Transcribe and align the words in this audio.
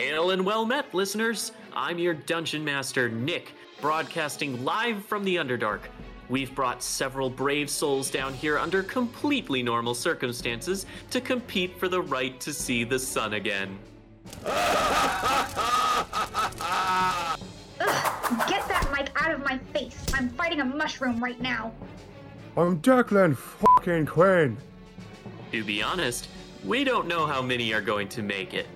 Hail 0.00 0.30
and 0.30 0.46
well 0.46 0.64
met, 0.64 0.94
listeners! 0.94 1.52
I'm 1.74 1.98
your 1.98 2.14
dungeon 2.14 2.64
master, 2.64 3.10
Nick, 3.10 3.52
broadcasting 3.82 4.64
live 4.64 5.04
from 5.04 5.22
the 5.24 5.36
Underdark. 5.36 5.80
We've 6.30 6.54
brought 6.54 6.82
several 6.82 7.28
brave 7.28 7.68
souls 7.68 8.10
down 8.10 8.32
here 8.32 8.56
under 8.56 8.82
completely 8.82 9.62
normal 9.62 9.94
circumstances 9.94 10.86
to 11.10 11.20
compete 11.20 11.78
for 11.78 11.86
the 11.86 12.00
right 12.00 12.40
to 12.40 12.50
see 12.50 12.82
the 12.82 12.98
sun 12.98 13.34
again. 13.34 13.78
Ugh, 14.46 14.56
get 18.48 18.66
that 18.68 18.88
mic 18.90 19.10
out 19.16 19.32
of 19.32 19.44
my 19.44 19.58
face. 19.74 20.02
I'm 20.14 20.30
fighting 20.30 20.62
a 20.62 20.64
mushroom 20.64 21.22
right 21.22 21.42
now. 21.42 21.74
I'm 22.56 22.80
Declan 22.80 23.36
fucking 23.36 24.06
Quinn. 24.06 24.56
To 25.52 25.62
be 25.62 25.82
honest, 25.82 26.28
we 26.64 26.84
don't 26.84 27.06
know 27.06 27.26
how 27.26 27.42
many 27.42 27.74
are 27.74 27.82
going 27.82 28.08
to 28.08 28.22
make 28.22 28.54
it. 28.54 28.66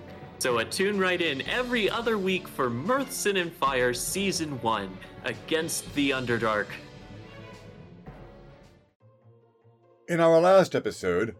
So 0.45 0.59
attune 0.59 0.99
right 0.99 1.19
in 1.19 1.41
every 1.47 1.89
other 1.89 2.19
week 2.19 2.47
for 2.47 2.69
Mirth, 2.69 3.11
Sin, 3.11 3.37
and 3.37 3.51
Fire 3.51 3.95
Season 3.95 4.61
1 4.61 4.95
Against 5.23 5.91
the 5.95 6.11
Underdark. 6.11 6.67
In 10.07 10.19
our 10.19 10.39
last 10.39 10.75
episode, 10.75 11.35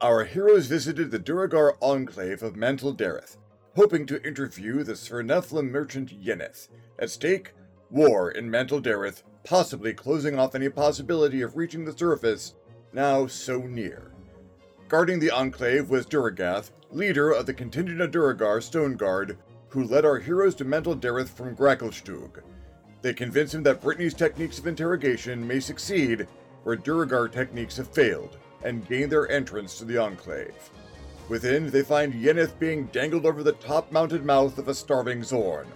our 0.00 0.24
heroes 0.24 0.66
visited 0.66 1.12
the 1.12 1.20
Duergar 1.20 1.76
enclave 1.80 2.42
of 2.42 2.56
Mantol-Derith, 2.56 3.36
hoping 3.76 4.06
to 4.06 4.26
interview 4.26 4.82
the 4.82 4.94
Svirfneblin 4.94 5.70
merchant 5.70 6.20
Yeneth. 6.20 6.68
At 6.98 7.10
stake, 7.10 7.52
war 7.90 8.28
in 8.28 8.50
Mantol-Derith, 8.50 9.22
possibly 9.44 9.94
closing 9.94 10.36
off 10.36 10.56
any 10.56 10.68
possibility 10.68 11.42
of 11.42 11.56
reaching 11.56 11.84
the 11.84 11.96
surface, 11.96 12.56
now 12.92 13.28
so 13.28 13.60
near. 13.60 14.10
Guarding 14.88 15.18
the 15.20 15.30
enclave 15.30 15.90
was 15.90 16.06
Duragath, 16.06 16.70
leader 16.90 17.30
of 17.30 17.44
the 17.44 17.52
contingent 17.52 18.00
of 18.00 18.10
Duergar 18.10 18.62
Stone 18.62 18.96
Guard, 18.96 19.36
who 19.68 19.84
led 19.84 20.06
our 20.06 20.18
heroes 20.18 20.54
to 20.54 20.64
Mantol-Derith 20.64 21.28
from 21.28 21.54
Gracklstugh. 21.54 22.40
They 23.02 23.12
convince 23.12 23.52
him 23.52 23.62
that 23.64 23.82
Brittany's 23.82 24.14
techniques 24.14 24.58
of 24.58 24.66
interrogation 24.66 25.46
may 25.46 25.60
succeed 25.60 26.26
where 26.62 26.74
Duergar 26.74 27.28
techniques 27.28 27.76
have 27.76 27.92
failed, 27.92 28.38
and 28.64 28.88
gain 28.88 29.10
their 29.10 29.30
entrance 29.30 29.76
to 29.76 29.84
the 29.84 29.98
Enclave. 29.98 30.70
Within, 31.28 31.70
they 31.70 31.82
find 31.82 32.14
Yeneth 32.14 32.58
being 32.58 32.86
dangled 32.86 33.26
over 33.26 33.42
the 33.42 33.52
top 33.52 33.92
mounted 33.92 34.24
mouth 34.24 34.56
of 34.56 34.68
a 34.68 34.74
starving 34.74 35.20
Xorn. 35.20 35.66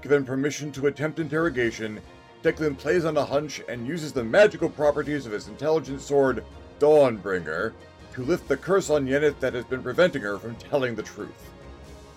Given 0.00 0.24
permission 0.24 0.70
to 0.72 0.86
attempt 0.86 1.18
interrogation, 1.18 2.00
Declan 2.44 2.78
plays 2.78 3.04
on 3.04 3.16
a 3.16 3.24
hunch 3.24 3.62
and 3.68 3.84
uses 3.84 4.12
the 4.12 4.22
magical 4.22 4.68
properties 4.68 5.26
of 5.26 5.32
his 5.32 5.48
intelligence 5.48 6.04
sword, 6.04 6.44
Dawnbringer, 6.78 7.72
to 8.14 8.22
lift 8.22 8.48
the 8.48 8.56
curse 8.56 8.90
on 8.90 9.06
Yeneth 9.06 9.38
that 9.40 9.54
has 9.54 9.64
been 9.64 9.82
preventing 9.82 10.22
her 10.22 10.38
from 10.38 10.54
telling 10.56 10.94
the 10.94 11.02
truth. 11.02 11.50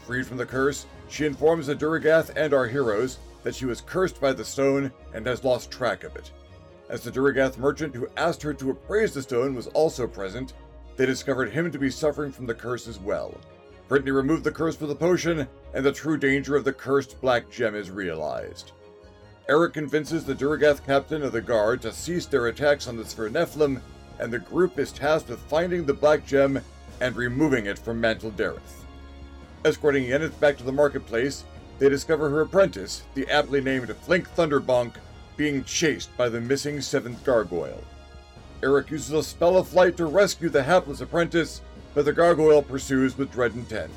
Freed 0.06 0.28
from 0.28 0.38
the 0.38 0.46
curse, 0.46 0.86
she 1.10 1.26
informs 1.26 1.68
the 1.68 1.76
Duragath 1.76 2.32
and 2.36 2.54
our 2.54 2.68
heroes 2.68 3.18
that 3.44 3.56
she 3.56 3.66
was 3.66 3.82
cursed 3.82 4.22
by 4.22 4.32
the 4.32 4.46
stone 4.46 4.92
and 5.14 5.26
has 5.26 5.44
lost 5.44 5.72
track 5.72 6.04
of 6.04 6.16
it. 6.16 6.32
As 6.90 7.04
the 7.04 7.12
Duergar 7.12 7.52
merchant 7.58 7.96
who 7.96 8.08
asked 8.16 8.42
her 8.44 8.54
to 8.54 8.70
appraise 8.70 9.14
the 9.14 9.22
stone 9.22 9.56
was 9.56 9.68
also 9.68 10.08
present, 10.08 10.54
they 10.96 11.06
discovered 11.06 11.52
him 11.52 11.72
to 11.72 11.80
be 11.80 11.90
suffering 11.90 12.32
from 12.32 12.46
the 12.46 12.54
curse 12.54 12.88
as 12.88 13.00
well. 13.00 13.36
Brittany 13.88 14.12
removed 14.12 14.44
the 14.44 14.52
curse 14.52 14.80
with 14.80 14.92
a 14.92 14.96
potion, 14.96 15.48
and 15.74 15.86
the 15.86 15.92
true 15.92 16.18
danger 16.18 16.56
of 16.56 16.64
the 16.64 16.74
cursed 16.74 17.20
black 17.22 17.50
gem 17.50 17.76
is 17.76 17.90
realized. 17.90 18.72
Eric 19.50 19.74
convinces 19.74 20.26
the 20.26 20.36
Duergar 20.36 20.76
captain 20.86 21.24
of 21.24 21.32
the 21.32 21.42
guard 21.42 21.82
to 21.82 21.92
cease 21.94 22.26
their 22.26 22.48
attacks 22.48 22.88
on 22.88 22.98
the 22.98 23.04
Svirfneblin, 23.04 23.82
and 24.20 24.32
the 24.32 24.40
group 24.40 24.80
is 24.80 24.92
tasked 24.92 25.30
with 25.30 25.40
finding 25.42 25.86
the 25.86 25.94
black 25.94 26.26
gem 26.26 26.60
and 27.02 27.16
removing 27.16 27.68
it 27.68 27.78
from 27.78 28.02
Mantol-Derith. 28.02 28.84
Escorting 29.66 30.04
Yeneth 30.04 30.40
back 30.40 30.58
to 30.58 30.64
the 30.64 30.72
marketplace, 30.72 31.44
they 31.80 31.90
discover 31.90 32.30
her 32.30 32.42
apprentice, 32.42 33.04
the 33.14 33.30
aptly 33.30 33.62
named 33.62 33.94
Flink 33.98 34.30
Thunderbonk, 34.36 34.94
being 35.36 35.64
chased 35.64 36.16
by 36.18 36.30
the 36.30 36.42
missing 36.42 36.82
seventh 36.82 37.24
gargoyle. 37.24 37.84
Eric 38.64 38.90
uses 38.90 39.12
a 39.12 39.22
spell 39.22 39.58
of 39.58 39.68
flight 39.68 39.96
to 39.98 40.06
rescue 40.06 40.50
the 40.50 40.64
hapless 40.64 41.02
apprentice, 41.02 41.62
but 41.94 42.06
the 42.06 42.14
gargoyle 42.14 42.64
pursues 42.64 43.18
with 43.18 43.32
dread 43.32 43.54
intent. 43.54 43.92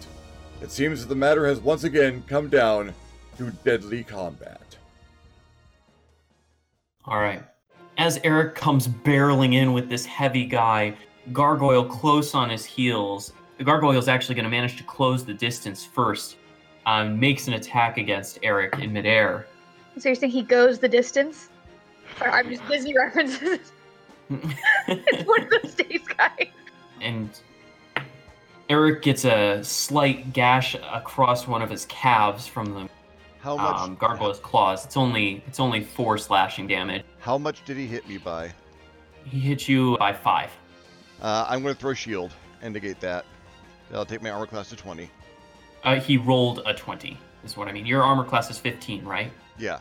It 0.61 0.71
seems 0.71 1.01
that 1.01 1.09
the 1.09 1.15
matter 1.15 1.47
has 1.47 1.61
once 1.61 1.85
again 1.85 2.23
come 2.27 2.49
down 2.49 2.93
to 3.39 3.51
deadly 3.65 4.05
combat. 4.05 4.77
All 7.07 7.19
right. 7.19 7.43
As 8.01 8.19
Eric 8.25 8.55
comes 8.55 8.89
barreling 8.89 9.53
in 9.53 9.75
with 9.75 9.91
this 9.91 10.07
heavy 10.07 10.47
guy, 10.47 10.95
Gargoyle 11.35 11.85
close 11.85 12.35
on 12.35 12.49
his 12.49 12.65
heels, 12.65 13.35
the 13.59 13.65
Gargoyle 13.65 13.99
is 13.99 14.09
actually 14.09 14.37
going 14.37 14.47
to 14.47 14.51
manage 14.51 14.79
to 14.79 14.85
close 14.85 15.23
the 15.23 15.35
distance 15.35 15.85
first, 15.85 16.37
um, 16.87 17.21
makes 17.21 17.47
an 17.47 17.53
attack 17.53 17.99
against 17.99 18.39
Eric 18.43 18.79
in 18.79 18.91
midair. 18.91 19.47
So 19.99 20.09
you're 20.09 20.17
saying 20.17 20.33
he 20.33 20.41
goes 20.41 20.79
the 20.79 20.89
distance? 20.89 21.51
Or 22.23 22.31
I'm 22.31 22.49
just 22.49 22.67
Disney 22.69 22.97
references. 22.97 23.71
it's 24.31 25.25
one 25.29 25.43
of 25.43 25.51
those 25.51 25.75
days, 25.75 26.01
guys. 26.17 26.49
and 27.03 27.29
Eric 28.71 29.03
gets 29.03 29.27
a 29.27 29.63
slight 29.63 30.33
gash 30.33 30.75
across 30.91 31.47
one 31.47 31.61
of 31.61 31.69
his 31.69 31.85
calves 31.85 32.47
from 32.47 32.73
the 32.73 32.89
How 33.41 33.57
much? 33.57 33.77
um, 33.77 33.97
gargoyle's 33.97 34.39
claws. 34.41 34.85
It's 34.85 34.97
only 34.97 35.43
it's 35.47 35.61
only 35.61 35.83
four 35.83 36.19
slashing 36.19 36.67
damage. 36.67 37.05
How 37.21 37.39
much 37.39 37.65
did 37.65 37.77
he 37.77 37.87
hit 37.87 38.07
me 38.09 38.19
by? 38.19 38.53
He 39.25 39.39
hit 39.41 39.69
you 39.69 39.97
by 39.99 40.13
five. 40.13 40.51
Uh, 41.21 41.47
I'm 41.49 41.63
going 41.63 41.75
to 41.75 41.81
throw 41.81 41.95
shield 41.95 42.33
and 42.63 42.73
negate 42.75 43.01
that. 43.01 43.25
That'll 43.91 44.07
take 44.07 44.23
my 44.23 44.31
armor 44.31 44.47
class 44.47 44.69
to 44.71 44.77
20. 44.77 45.11
Uh, 45.85 45.97
he 46.01 46.17
rolled 46.17 46.63
a 46.67 46.75
twenty. 46.75 47.17
Is 47.45 47.57
what 47.57 47.69
I 47.69 47.73
mean. 47.73 47.87
Your 47.87 48.03
armor 48.03 48.25
class 48.25 48.51
is 48.51 48.59
fifteen, 48.59 49.05
right? 49.05 49.33
Yeah. 49.59 49.77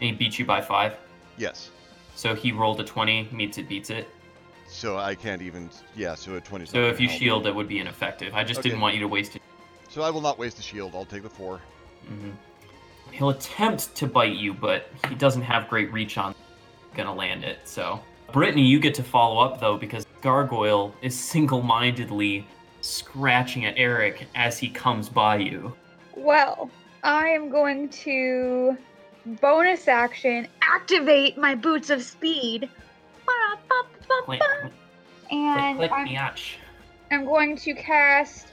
And 0.00 0.10
he 0.10 0.12
beat 0.12 0.38
you 0.38 0.44
by 0.44 0.60
five. 0.60 0.96
Yes. 1.36 1.70
So 2.16 2.34
he 2.34 2.50
rolled 2.52 2.80
a 2.80 2.84
twenty, 2.84 3.28
meets 3.30 3.58
it, 3.58 3.68
beats 3.68 3.90
it. 3.90 4.08
So 4.66 4.96
I 4.98 5.14
can't 5.14 5.40
even. 5.42 5.70
Yeah. 5.94 6.16
So 6.16 6.34
a 6.34 6.40
20. 6.40 6.66
So 6.66 6.82
if 6.86 6.98
you 7.00 7.06
help. 7.08 7.20
shield, 7.20 7.46
it 7.46 7.54
would 7.54 7.68
be 7.68 7.78
ineffective. 7.78 8.34
I 8.34 8.42
just 8.42 8.58
Okay. 8.60 8.70
didn't 8.70 8.80
want 8.80 8.94
you 8.94 9.00
to 9.02 9.08
waste 9.08 9.36
it. 9.36 9.42
So 9.88 10.02
I 10.02 10.10
will 10.10 10.20
not 10.20 10.38
waste 10.38 10.56
the 10.56 10.62
shield. 10.64 10.92
I'll 10.96 11.04
take 11.04 11.22
the 11.22 11.30
four. 11.30 11.60
hmm 12.08 12.30
He'll 13.12 13.30
attempt 13.30 13.94
to 13.96 14.06
bite 14.06 14.36
you, 14.36 14.52
but 14.52 14.88
he 15.08 15.14
doesn't 15.14 15.42
have 15.42 15.68
great 15.68 15.92
reach 15.92 16.18
on 16.18 16.34
gonna 16.94 17.14
land 17.14 17.44
it. 17.44 17.58
So, 17.64 18.00
Brittany, 18.32 18.62
you 18.62 18.78
get 18.78 18.94
to 18.94 19.02
follow 19.02 19.40
up 19.40 19.60
though 19.60 19.76
because 19.76 20.06
Gargoyle 20.22 20.94
is 21.02 21.18
single-mindedly 21.18 22.46
scratching 22.80 23.64
at 23.66 23.74
Eric 23.76 24.26
as 24.34 24.58
he 24.58 24.68
comes 24.68 25.08
by 25.08 25.36
you. 25.36 25.74
Well, 26.16 26.70
I 27.02 27.28
am 27.28 27.50
going 27.50 27.88
to 27.90 28.76
bonus 29.40 29.88
action 29.88 30.48
activate 30.62 31.36
my 31.38 31.54
boots 31.54 31.90
of 31.90 32.02
speed. 32.02 32.68
Click, 34.24 34.40
And 35.30 35.76
click, 35.76 35.90
click, 35.90 36.10
I'm. 36.10 36.58
I'm 37.10 37.24
going 37.24 37.56
to 37.56 37.74
cast 37.74 38.48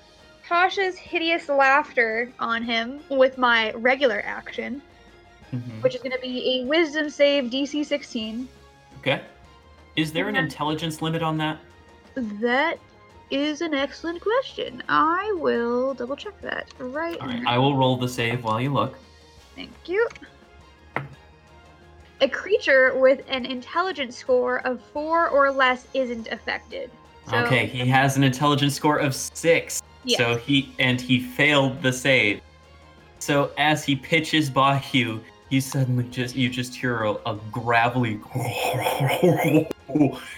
Tasha's 0.56 0.98
Hideous 0.98 1.48
Laughter 1.48 2.30
on 2.38 2.62
him 2.62 3.00
with 3.10 3.38
my 3.38 3.72
regular 3.72 4.22
action, 4.26 4.82
Mhm. 5.54 5.82
which 5.82 5.96
is 5.96 6.02
going 6.02 6.12
to 6.12 6.20
be 6.20 6.60
a 6.60 6.66
Wisdom 6.66 7.10
save 7.10 7.50
DC 7.50 7.86
16. 7.86 8.50
Okay. 9.00 9.22
Is 9.96 10.12
there 10.12 10.28
an 10.28 10.36
Yeah. 10.36 10.42
intelligence 10.42 11.02
limit 11.02 11.24
on 11.24 11.38
that? 11.38 11.58
That 12.16 12.80
is 13.30 13.62
an 13.62 13.74
excellent 13.74 14.20
question. 14.20 14.84
I 14.90 15.32
will 15.38 15.94
double 15.94 16.18
check 16.18 16.40
that 16.42 16.68
right, 16.80 17.18
now. 17.26 17.50
I 17.50 17.58
will 17.58 17.78
roll 17.78 17.96
the 17.96 18.10
save 18.10 18.44
while 18.44 18.60
you 18.60 18.74
look. 18.74 19.00
Thank 19.56 19.72
you. 19.86 20.06
A 22.20 22.28
creature 22.28 22.94
with 23.00 23.24
an 23.30 23.46
intelligence 23.46 24.18
score 24.18 24.58
of 24.68 24.82
four 24.92 25.30
or 25.30 25.50
less 25.50 25.88
isn't 25.94 26.28
affected. 26.28 26.92
So, 27.30 27.38
okay, 27.38 27.68
he 27.68 27.88
has 27.88 28.18
an 28.18 28.24
intelligence 28.26 28.76
score 28.76 28.98
of 28.98 29.16
six. 29.16 29.82
Yeah. 30.04 30.18
So 30.18 30.38
he 30.38 30.74
and 30.80 31.00
he 31.00 31.20
failed 31.20 31.82
the 31.82 31.94
save. 31.94 32.42
So 33.20 33.52
as 33.58 33.84
he 33.84 33.96
pitches 33.96 34.50
by 34.50 34.84
you, 34.92 35.22
you 35.50 35.62
suddenly 35.62 36.06
just 36.06 36.36
you 36.36 36.50
just 36.50 36.74
hear 36.74 37.04
a, 37.04 37.12
a 37.26 37.40
gravelly 37.52 38.20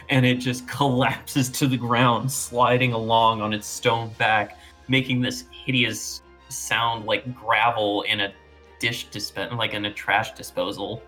and 0.09 0.25
it 0.25 0.35
just 0.35 0.67
collapses 0.67 1.49
to 1.49 1.67
the 1.67 1.77
ground, 1.77 2.31
sliding 2.31 2.93
along 2.93 3.41
on 3.41 3.53
its 3.53 3.67
stone 3.67 4.11
back, 4.17 4.57
making 4.87 5.21
this 5.21 5.45
hideous 5.51 6.21
sound 6.49 7.05
like 7.05 7.33
gravel 7.35 8.01
in 8.03 8.21
a 8.21 8.33
dish 8.79 9.05
disp 9.05 9.37
like 9.53 9.73
in 9.73 9.85
a 9.85 9.93
trash 9.93 10.33
disposal. 10.33 11.01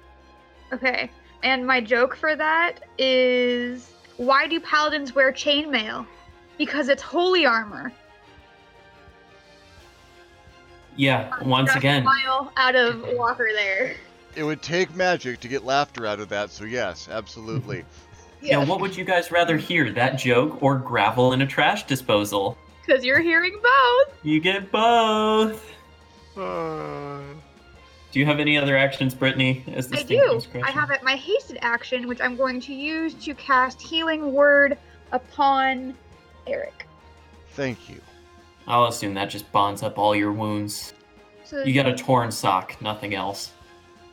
Okay. 0.71 1.11
And 1.43 1.65
my 1.65 1.81
joke 1.81 2.15
for 2.15 2.35
that 2.35 2.85
is 2.97 3.91
why 4.17 4.47
do 4.47 4.59
paladins 4.59 5.13
wear 5.13 5.31
chainmail? 5.31 6.05
Because 6.57 6.89
it's 6.89 7.01
holy 7.01 7.45
armor. 7.45 7.91
Yeah, 10.95 11.31
once 11.43 11.75
again, 11.75 12.03
Smile 12.03 12.51
out 12.57 12.75
of 12.75 13.03
Walker 13.13 13.49
there. 13.53 13.95
It 14.35 14.43
would 14.43 14.61
take 14.61 14.93
magic 14.95 15.39
to 15.41 15.47
get 15.47 15.63
laughter 15.63 16.05
out 16.05 16.19
of 16.19 16.29
that. 16.29 16.49
So 16.51 16.65
yes, 16.65 17.07
absolutely. 17.09 17.85
yeah, 18.41 18.63
what 18.63 18.79
would 18.81 18.95
you 18.95 19.05
guys 19.05 19.31
rather 19.31 19.57
hear, 19.57 19.91
that 19.91 20.17
joke 20.17 20.61
or 20.61 20.77
gravel 20.77 21.33
in 21.33 21.41
a 21.41 21.47
trash 21.47 21.85
disposal? 21.85 22.57
Because 22.85 23.03
you're 23.03 23.21
hearing 23.21 23.59
both. 23.61 24.15
You 24.23 24.39
get 24.39 24.71
both. 24.71 25.71
Uh, 26.37 27.21
Do 28.11 28.19
you 28.19 28.25
have 28.25 28.39
any 28.39 28.57
other 28.57 28.77
actions, 28.77 29.13
Brittany? 29.13 29.63
As 29.73 29.87
this 29.87 30.01
I 30.01 30.03
do. 30.03 30.41
I 30.63 30.71
have 30.71 30.91
it 30.91 31.01
my 31.01 31.15
hasted 31.15 31.57
action, 31.61 32.07
which 32.07 32.21
I'm 32.21 32.35
going 32.35 32.59
to 32.61 32.73
use 32.73 33.13
to 33.15 33.33
cast 33.33 33.81
Healing 33.81 34.33
Word 34.33 34.77
upon 35.11 35.95
Eric. 36.45 36.85
Thank 37.51 37.89
you. 37.89 38.01
I'll 38.67 38.85
assume 38.87 39.13
that 39.15 39.29
just 39.29 39.51
bonds 39.51 39.83
up 39.83 39.97
all 39.97 40.15
your 40.15 40.31
wounds. 40.31 40.93
So 41.43 41.63
You 41.63 41.73
got 41.73 41.85
a 41.87 41.95
torn 41.95 42.31
sock, 42.31 42.81
nothing 42.81 43.13
else. 43.13 43.51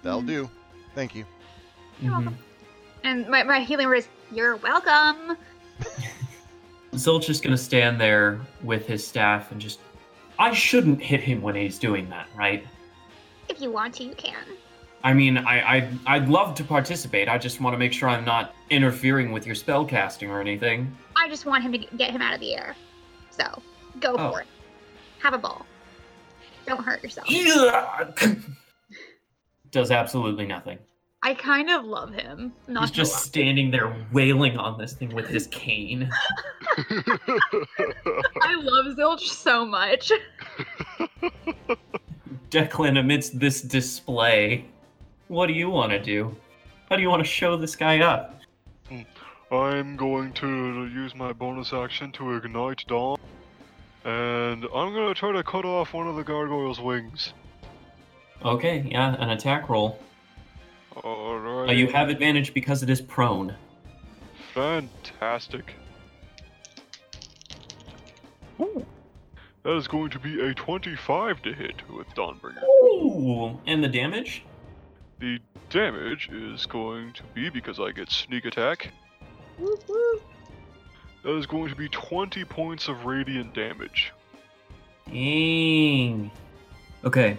That'll 0.02 0.20
do. 0.22 0.50
Thank 0.94 1.14
you. 1.14 1.24
You're 2.00 2.12
Mhm. 2.12 2.16
welcome. 2.16 2.38
and 3.04 3.28
my, 3.28 3.42
my 3.42 3.60
healing 3.60 3.88
word 3.88 3.96
is 3.96 4.08
you're 4.30 4.56
welcome. 4.56 5.36
Zilch 6.92 7.30
is 7.30 7.40
gonna 7.40 7.56
stand 7.56 8.00
there 8.00 8.40
with 8.62 8.86
his 8.86 9.06
staff 9.06 9.50
and 9.52 9.60
just. 9.60 9.80
I 10.38 10.52
shouldn't 10.52 11.00
hit 11.00 11.20
him 11.20 11.40
when 11.42 11.54
he's 11.54 11.78
doing 11.78 12.08
that, 12.10 12.26
right? 12.36 12.66
If 13.48 13.60
you 13.60 13.70
want 13.70 13.94
to, 13.96 14.04
you 14.04 14.14
can. 14.14 14.44
I 15.04 15.12
mean, 15.12 15.36
I, 15.38 15.76
I 15.78 15.88
I'd 16.06 16.28
love 16.28 16.54
to 16.56 16.64
participate. 16.64 17.28
I 17.28 17.38
just 17.38 17.60
want 17.60 17.74
to 17.74 17.78
make 17.78 17.92
sure 17.92 18.08
I'm 18.08 18.24
not 18.24 18.54
interfering 18.70 19.32
with 19.32 19.46
your 19.46 19.54
spell 19.54 19.84
casting 19.84 20.30
or 20.30 20.40
anything. 20.40 20.94
I 21.16 21.28
just 21.28 21.44
want 21.46 21.62
him 21.64 21.72
to 21.72 21.78
get 21.78 22.10
him 22.10 22.20
out 22.22 22.34
of 22.34 22.40
the 22.40 22.54
air. 22.54 22.76
So 23.30 23.44
go 24.02 24.16
Oh. 24.18 24.32
for 24.32 24.40
it. 24.40 24.46
Have 25.20 25.34
a 25.34 25.38
ball. 25.38 25.64
Don't 26.66 26.84
hurt 26.84 27.02
yourself. 27.02 27.26
Does 29.70 29.90
absolutely 29.90 30.46
nothing. 30.46 30.78
I 31.24 31.34
kind 31.34 31.70
of 31.70 31.84
love 31.84 32.12
him. 32.12 32.52
Not 32.66 32.80
He's 32.82 32.90
gonna 32.90 32.96
just 33.04 33.24
standing 33.24 33.70
there 33.70 33.94
wailing 34.12 34.58
on 34.58 34.76
this 34.76 34.92
thing 34.92 35.14
with 35.14 35.28
his 35.28 35.46
cane. 35.46 36.10
I 36.76 38.54
love 38.60 38.96
Zilch 38.96 39.28
so 39.28 39.64
much. 39.64 40.10
Declan, 42.50 42.98
amidst 42.98 43.38
this 43.38 43.62
display, 43.62 44.66
what 45.28 45.46
do 45.46 45.52
you 45.52 45.70
want 45.70 45.92
to 45.92 45.98
do? 46.02 46.34
How 46.90 46.96
do 46.96 47.02
you 47.02 47.08
want 47.08 47.20
to 47.20 47.28
show 47.28 47.56
this 47.56 47.76
guy 47.76 48.00
up? 48.00 48.40
I'm 49.50 49.96
going 49.96 50.32
to 50.34 50.86
use 50.88 51.14
my 51.14 51.32
bonus 51.32 51.72
action 51.72 52.10
to 52.12 52.34
ignite 52.36 52.84
Dawn, 52.88 53.18
and 54.04 54.64
I'm 54.64 54.94
gonna 54.94 55.14
try 55.14 55.32
to 55.32 55.42
cut 55.42 55.64
off 55.64 55.92
one 55.92 56.08
of 56.08 56.16
the 56.16 56.24
gargoyle's 56.24 56.80
wings. 56.80 57.32
Okay, 58.44 58.86
yeah, 58.90 59.14
an 59.18 59.30
attack 59.30 59.68
roll. 59.68 59.98
Alright. 60.96 61.70
Uh, 61.70 61.72
you 61.72 61.88
have 61.88 62.08
advantage 62.08 62.52
because 62.52 62.82
it 62.82 62.90
is 62.90 63.00
prone. 63.00 63.54
Fantastic. 64.52 65.74
Ooh. 68.60 68.84
That 69.62 69.76
is 69.76 69.86
going 69.86 70.10
to 70.10 70.18
be 70.18 70.40
a 70.40 70.52
25 70.54 71.42
to 71.42 71.52
hit 71.52 71.88
with 71.88 72.08
Dawnbringer. 72.16 72.64
Ooh, 72.64 73.58
and 73.66 73.82
the 73.82 73.88
damage? 73.88 74.44
The 75.20 75.38
damage 75.70 76.28
is 76.32 76.66
going 76.66 77.12
to 77.14 77.22
be, 77.34 77.48
because 77.48 77.78
I 77.78 77.92
get 77.92 78.10
sneak 78.10 78.44
attack, 78.44 78.90
Woo 79.58 79.78
woo. 79.88 80.20
That 81.22 81.36
is 81.36 81.46
going 81.46 81.68
to 81.68 81.76
be 81.76 81.88
20 81.88 82.44
points 82.44 82.88
of 82.88 83.04
radiant 83.04 83.54
damage. 83.54 84.12
Dang. 85.06 86.30
Okay. 87.04 87.38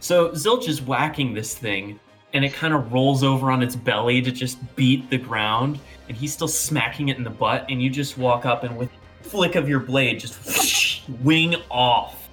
So 0.00 0.30
Zilch 0.30 0.68
is 0.68 0.80
whacking 0.80 1.34
this 1.34 1.56
thing, 1.56 1.98
and 2.32 2.44
it 2.44 2.54
kind 2.54 2.72
of 2.72 2.92
rolls 2.92 3.22
over 3.22 3.50
on 3.50 3.62
its 3.62 3.76
belly 3.76 4.22
to 4.22 4.30
just 4.30 4.58
beat 4.76 5.10
the 5.10 5.18
ground, 5.18 5.78
and 6.08 6.16
he's 6.16 6.32
still 6.32 6.48
smacking 6.48 7.08
it 7.08 7.18
in 7.18 7.24
the 7.24 7.30
butt, 7.30 7.66
and 7.68 7.82
you 7.82 7.90
just 7.90 8.16
walk 8.16 8.46
up 8.46 8.64
and 8.64 8.76
with 8.76 8.90
flick 9.22 9.54
of 9.54 9.68
your 9.68 9.80
blade, 9.80 10.20
just 10.20 10.44
whoosh, 10.46 11.02
wing 11.22 11.56
off. 11.70 12.28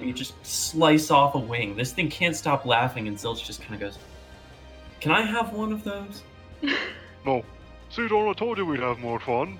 You 0.00 0.12
just 0.12 0.34
slice 0.44 1.10
off 1.12 1.36
a 1.36 1.38
wing. 1.38 1.76
This 1.76 1.92
thing 1.92 2.10
can't 2.10 2.34
stop 2.34 2.66
laughing, 2.66 3.06
and 3.06 3.16
Zilch 3.16 3.44
just 3.44 3.62
kind 3.62 3.74
of 3.74 3.80
goes, 3.80 3.98
Can 5.00 5.12
I 5.12 5.22
have 5.22 5.52
one 5.52 5.72
of 5.72 5.84
those? 5.84 6.22
No. 7.24 7.44
See, 7.92 8.08
Dawn, 8.08 8.28
I 8.28 8.32
told 8.32 8.58
you 8.58 8.66
we'd 8.66 8.80
have 8.80 8.98
more 8.98 9.20
fun. 9.20 9.58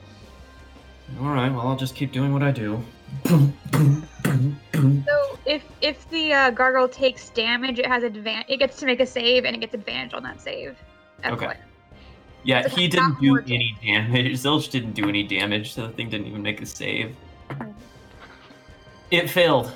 Alright, 1.20 1.52
well, 1.52 1.69
I'll 1.69 1.76
just 1.76 1.94
keep 1.94 2.12
doing 2.12 2.32
what 2.32 2.43
I 2.43 2.50
do. 2.50 2.82
So 3.26 3.52
if 5.44 5.62
if 5.82 6.08
the 6.08 6.32
uh, 6.32 6.50
gargoyle 6.50 6.88
takes 6.88 7.29
damage, 7.31 7.79
it 7.79 7.87
has 7.87 8.02
advan 8.05 8.44
It 8.49 8.56
gets 8.58 8.79
to 8.79 8.87
make 8.87 9.00
a 9.00 9.06
save, 9.06 9.44
and 9.44 9.55
it 9.55 9.58
gets 9.61 9.75
advantage 9.75 10.14
on 10.14 10.23
that 10.23 10.40
save. 10.40 10.76
Okay. 11.26 11.46
FYI. 11.46 11.56
Yeah, 12.44 12.61
It's 12.64 12.75
he 12.75 12.88
didn't 12.88 13.20
do 13.20 13.32
working. 13.32 13.55
any 13.55 13.76
damage. 13.84 14.32
Zilch 14.43 14.70
didn't 14.70 14.93
do 14.93 15.08
any 15.08 15.23
damage, 15.23 15.75
so 15.75 15.87
the 15.87 15.93
thing 15.93 16.08
didn't 16.08 16.26
even 16.26 16.43
make 16.43 16.61
a 16.62 16.67
save. 16.67 17.14
It 19.11 19.28
failed. 19.28 19.73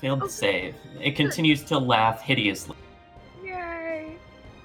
Failed 0.00 0.20
to 0.20 0.24
Okay. 0.26 0.32
save. 0.32 0.74
It 1.00 1.12
continues 1.16 1.62
to 1.64 1.78
laugh 1.78 2.20
hideously. 2.20 2.76
Yay! 3.44 4.16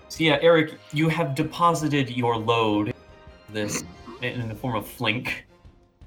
So 0.10 0.24
yeah, 0.24 0.40
Eric, 0.42 0.74
you 0.92 1.08
have 1.08 1.36
deposited 1.36 2.10
your 2.10 2.36
load, 2.38 2.91
this 3.54 3.84
in 4.22 4.48
the 4.48 4.56
form 4.56 4.76
of 4.76 4.88
flink, 4.88 5.46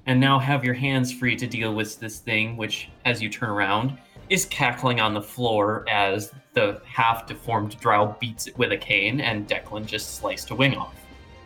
and 0.05 0.19
now 0.19 0.39
have 0.39 0.63
your 0.63 0.73
hands 0.73 1.11
free 1.11 1.35
to 1.35 1.47
deal 1.47 1.73
with 1.73 1.99
this 1.99 2.19
thing, 2.19 2.57
which, 2.57 2.89
as 3.05 3.21
you 3.21 3.29
turn 3.29 3.49
around, 3.49 3.97
is 4.29 4.45
cackling 4.45 4.99
on 4.99 5.13
the 5.13 5.21
floor 5.21 5.85
as 5.89 6.31
the 6.53 6.81
half-deformed 6.85 7.79
drow 7.79 8.15
beats 8.19 8.47
it 8.47 8.57
with 8.57 8.71
a 8.71 8.77
cane, 8.77 9.21
and 9.21 9.47
Declan 9.47 9.85
just 9.85 10.15
sliced 10.15 10.49
a 10.49 10.55
wing 10.55 10.75
off. 10.75 10.95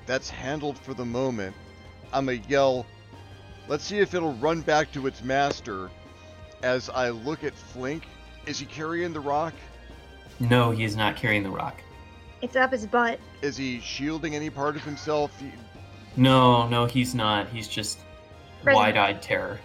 That's 0.06 0.30
handled 0.30 0.78
for 0.78 0.94
the 0.94 1.06
moment. 1.06 1.56
I'ma 2.14 2.34
yell, 2.48 2.86
let's 3.68 3.84
see 3.84 4.00
if 4.00 4.14
it'll 4.14 4.34
run 4.34 4.62
back 4.62 4.92
to 4.94 5.08
its 5.08 5.24
master. 5.24 5.90
As 6.64 6.90
I 6.90 7.10
look 7.10 7.44
at 7.44 7.54
Flink, 7.54 8.04
is 8.46 8.60
he 8.60 8.66
carrying 8.66 9.14
the 9.14 9.20
rock? 9.20 9.54
No, 10.40 10.72
he 10.72 10.84
is 10.84 10.96
not 10.96 11.16
carrying 11.16 11.44
the 11.44 11.50
rock. 11.50 11.82
It's 12.42 12.56
up 12.56 12.72
his 12.72 12.86
butt. 12.86 13.20
Is 13.42 13.58
he 13.58 13.80
shielding 13.82 14.36
any 14.36 14.50
part 14.50 14.76
of 14.76 14.84
himself? 14.84 15.32
He- 16.20 16.24
No, 16.24 16.68
no, 16.68 16.86
he's 16.86 17.16
not. 17.16 17.48
He's 17.48 17.68
just 17.70 18.00
Present. 18.62 18.76
wide-eyed 18.76 19.22
terror. 19.22 19.58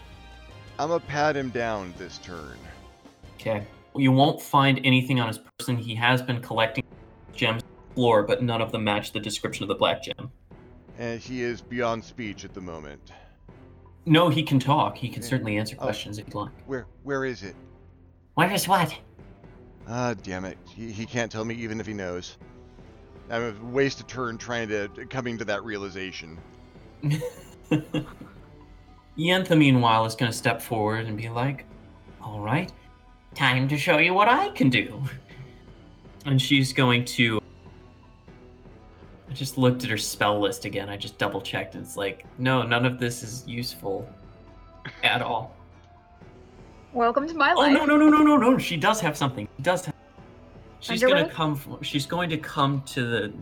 I'ma 0.78 1.00
pat 1.00 1.36
him 1.36 1.50
down 1.50 1.92
this 1.98 2.18
turn. 2.18 2.56
Okay. 3.40 3.66
You 3.96 4.12
won't 4.12 4.40
find 4.40 4.80
anything 4.84 5.18
on 5.20 5.26
his 5.28 5.38
person. 5.58 5.76
He 5.76 5.94
has 5.96 6.22
been 6.22 6.40
collecting 6.40 6.84
gems 7.34 7.62
on 7.64 7.68
the 7.88 7.94
floor, 7.94 8.22
but 8.22 8.42
none 8.42 8.60
of 8.62 8.70
them 8.70 8.84
match 8.84 9.12
the 9.12 9.18
description 9.20 9.64
of 9.64 9.68
the 9.68 9.74
black 9.74 10.02
gem. 10.04 10.30
And 10.96 11.20
he 11.20 11.42
is 11.42 11.60
beyond 11.60 12.04
speech 12.04 12.44
at 12.44 12.54
the 12.54 12.60
moment. 12.60 13.10
No, 14.06 14.28
he 14.28 14.42
can 14.44 14.60
talk. 14.60 14.96
He 14.96 15.08
can 15.08 15.22
Yeah. 15.22 15.28
certainly 15.28 15.56
answer 15.58 15.74
Oh. 15.78 15.82
questions 15.82 16.18
if 16.18 16.26
you'd 16.28 16.34
like. 16.36 16.52
Where 16.66 16.86
where 17.02 17.24
is 17.24 17.42
it? 17.42 17.56
Where 18.34 18.50
is 18.52 18.68
what? 18.68 18.96
Ah, 19.88 20.14
damn 20.22 20.44
it. 20.44 20.56
He, 20.69 20.93
he 20.93 21.05
can't 21.05 21.31
tell 21.32 21.44
me 21.44 21.55
even 21.56 21.81
if 21.81 21.86
he 21.86 21.94
knows. 21.94 22.36
I'm 23.31 23.43
a 23.43 23.64
waste 23.72 24.00
a 24.00 24.04
turn 24.04 24.38
trying 24.38 24.69
to 24.69 24.88
coming 25.10 25.38
to 25.38 25.44
that 25.46 25.64
realization. 25.64 26.38
Yentha, 29.19 29.56
meanwhile, 29.56 30.04
is 30.04 30.14
going 30.14 30.31
to 30.31 30.36
step 30.36 30.60
forward 30.60 31.06
and 31.06 31.16
be 31.16 31.28
like, 31.28 31.64
All 32.22 32.40
right, 32.40 32.70
time 33.34 33.69
to 33.69 33.76
show 33.78 33.98
you 33.98 34.12
what 34.14 34.28
I 34.28 34.50
can 34.50 34.70
do. 34.70 35.02
And 36.26 36.40
she's 36.40 36.72
going 36.72 37.04
to. 37.04 37.38
I 39.28 39.32
just 39.34 39.58
looked 39.58 39.84
at 39.84 39.90
her 39.90 39.98
spell 39.98 40.40
list 40.40 40.64
again. 40.64 40.88
I 40.88 40.96
just 40.96 41.19
double 41.19 41.43
checked, 41.43 41.74
and 41.74 41.84
it's 41.84 41.98
like, 41.98 42.24
no, 42.38 42.62
none 42.62 42.86
of 42.86 42.98
this 42.98 43.22
is 43.22 43.46
useful 43.46 44.08
at 45.02 45.20
all. 45.20 45.54
Welcome 46.94 47.28
to 47.28 47.34
my 47.34 47.52
Oh 47.52 47.58
life. 47.60 47.74
no 47.74 47.84
no 47.84 47.98
no 47.98 48.08
no 48.08 48.22
no 48.22 48.38
no! 48.38 48.56
She 48.56 48.78
does 48.78 49.00
have 49.00 49.19
something. 49.19 49.46
She 49.58 49.62
does 49.62 49.84
have. 49.84 49.94
She's 50.84 51.03
Underwear? 51.03 51.22
gonna 51.24 51.34
come. 51.34 51.53
f- 51.55 51.79
She's 51.86 52.05
going 52.05 52.29
to 52.29 52.36
come 52.36 52.82
to 52.82 53.03
the 53.06 53.32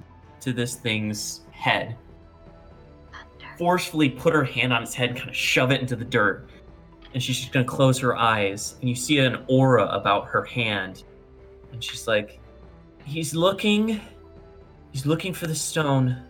to 0.40 0.52
this 0.52 0.76
thing's 0.76 1.40
head, 1.50 1.96
forcefully 3.58 4.08
put 4.08 4.32
her 4.32 4.44
hand 4.44 4.72
on 4.72 4.82
its 4.82 4.94
head, 4.94 5.11
and 5.11 5.18
kind 5.18 5.28
of 5.30 5.37
shove 5.37 5.72
it 5.72 5.80
into 5.80 5.96
the 5.96 6.04
dirt. 6.04 6.49
And 7.14 7.22
she's 7.22 7.38
just 7.40 7.52
gonna 7.52 7.64
close 7.64 7.99
her 7.99 8.16
eyes, 8.16 8.76
and 8.80 8.88
you 8.88 8.94
see 8.94 9.18
an 9.18 9.44
aura 9.49 9.87
about 9.87 10.26
her 10.28 10.44
hand, 10.44 11.02
and 11.72 11.82
she's 11.82 12.06
like, 12.06 12.38
"He's 13.04 13.34
looking. 13.34 14.00
He's 14.92 15.04
looking 15.04 15.34
for 15.34 15.46
the 15.49 15.54
stone. 15.54 16.22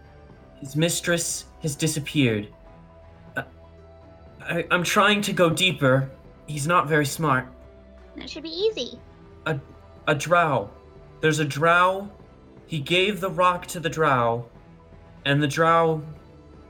His 0.60 0.76
mistress 0.76 1.44
has 1.60 1.76
disappeared. 1.76 2.48
Uh, 3.36 3.42
I, 4.40 4.64
I'm 4.70 4.82
trying 4.82 5.20
to 5.22 5.32
go 5.34 5.50
deeper. 5.50 6.10
He's 6.46 6.66
not 6.66 6.88
very 6.88 7.06
smart." 7.06 7.46
That 8.16 8.30
should 8.30 8.42
be 8.44 8.48
easy. 8.50 8.98
A, 9.46 9.58
a 10.06 10.14
drow. 10.14 10.70
There's 11.22 11.38
a 11.38 11.44
drow. 11.44 12.10
He 12.66 12.80
gave 12.80 13.20
the 13.20 13.30
rock 13.30 13.66
to 13.68 13.80
the 13.80 13.88
drow, 13.88 14.44
and 15.24 15.40
the 15.42 15.46
drow 15.46 16.02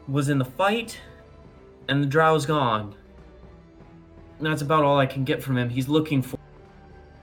was 0.06 0.28
in 0.28 0.36
the 0.38 0.44
fight, 0.44 1.00
and 1.88 2.02
the 2.02 2.06
drow's 2.06 2.44
gone. 2.44 2.94
And 4.38 4.46
that's 4.46 4.60
about 4.60 4.84
all 4.84 4.98
I 4.98 5.06
can 5.06 5.24
get 5.24 5.42
from 5.42 5.56
him. 5.56 5.70
He's 5.70 5.88
looking 5.88 6.20
for. 6.20 6.38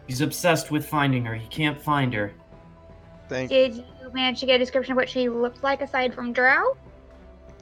He's 0.07 0.21
obsessed 0.21 0.71
with 0.71 0.87
finding 0.87 1.23
her. 1.25 1.35
He 1.35 1.47
can't 1.49 1.79
find 1.79 2.11
her. 2.15 2.33
Thank 3.27 3.51
Did 3.51 3.75
you 3.75 4.11
manage 4.11 4.39
to 4.39 4.47
get 4.47 4.55
a 4.55 4.57
description 4.57 4.93
of 4.93 4.95
what 4.97 5.07
she 5.07 5.29
looked 5.29 5.61
like 5.61 5.81
aside 5.81 6.15
from 6.15 6.33
Drow? 6.33 6.75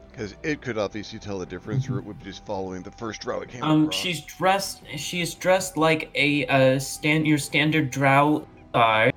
Because 0.09 0.33
it 0.43 0.61
could 0.61 0.77
obviously 0.77 1.19
tell 1.19 1.39
the 1.39 1.45
difference, 1.45 1.89
or 1.89 1.99
it 1.99 2.05
would 2.05 2.17
be 2.19 2.23
just 2.25 2.45
following 2.45 2.83
the 2.83 2.91
first 2.91 3.19
drow 3.21 3.41
it 3.41 3.49
came 3.49 3.63
Um, 3.63 3.83
across. 3.83 3.95
she's 3.95 4.21
dressed. 4.21 4.81
She's 4.95 5.33
dressed 5.33 5.75
like 5.75 6.09
a 6.15 6.45
uh, 6.47 6.79
stand 6.79 7.27
your 7.27 7.37
standard 7.37 7.91
drow. 7.91 8.47
Uh, 8.73 9.11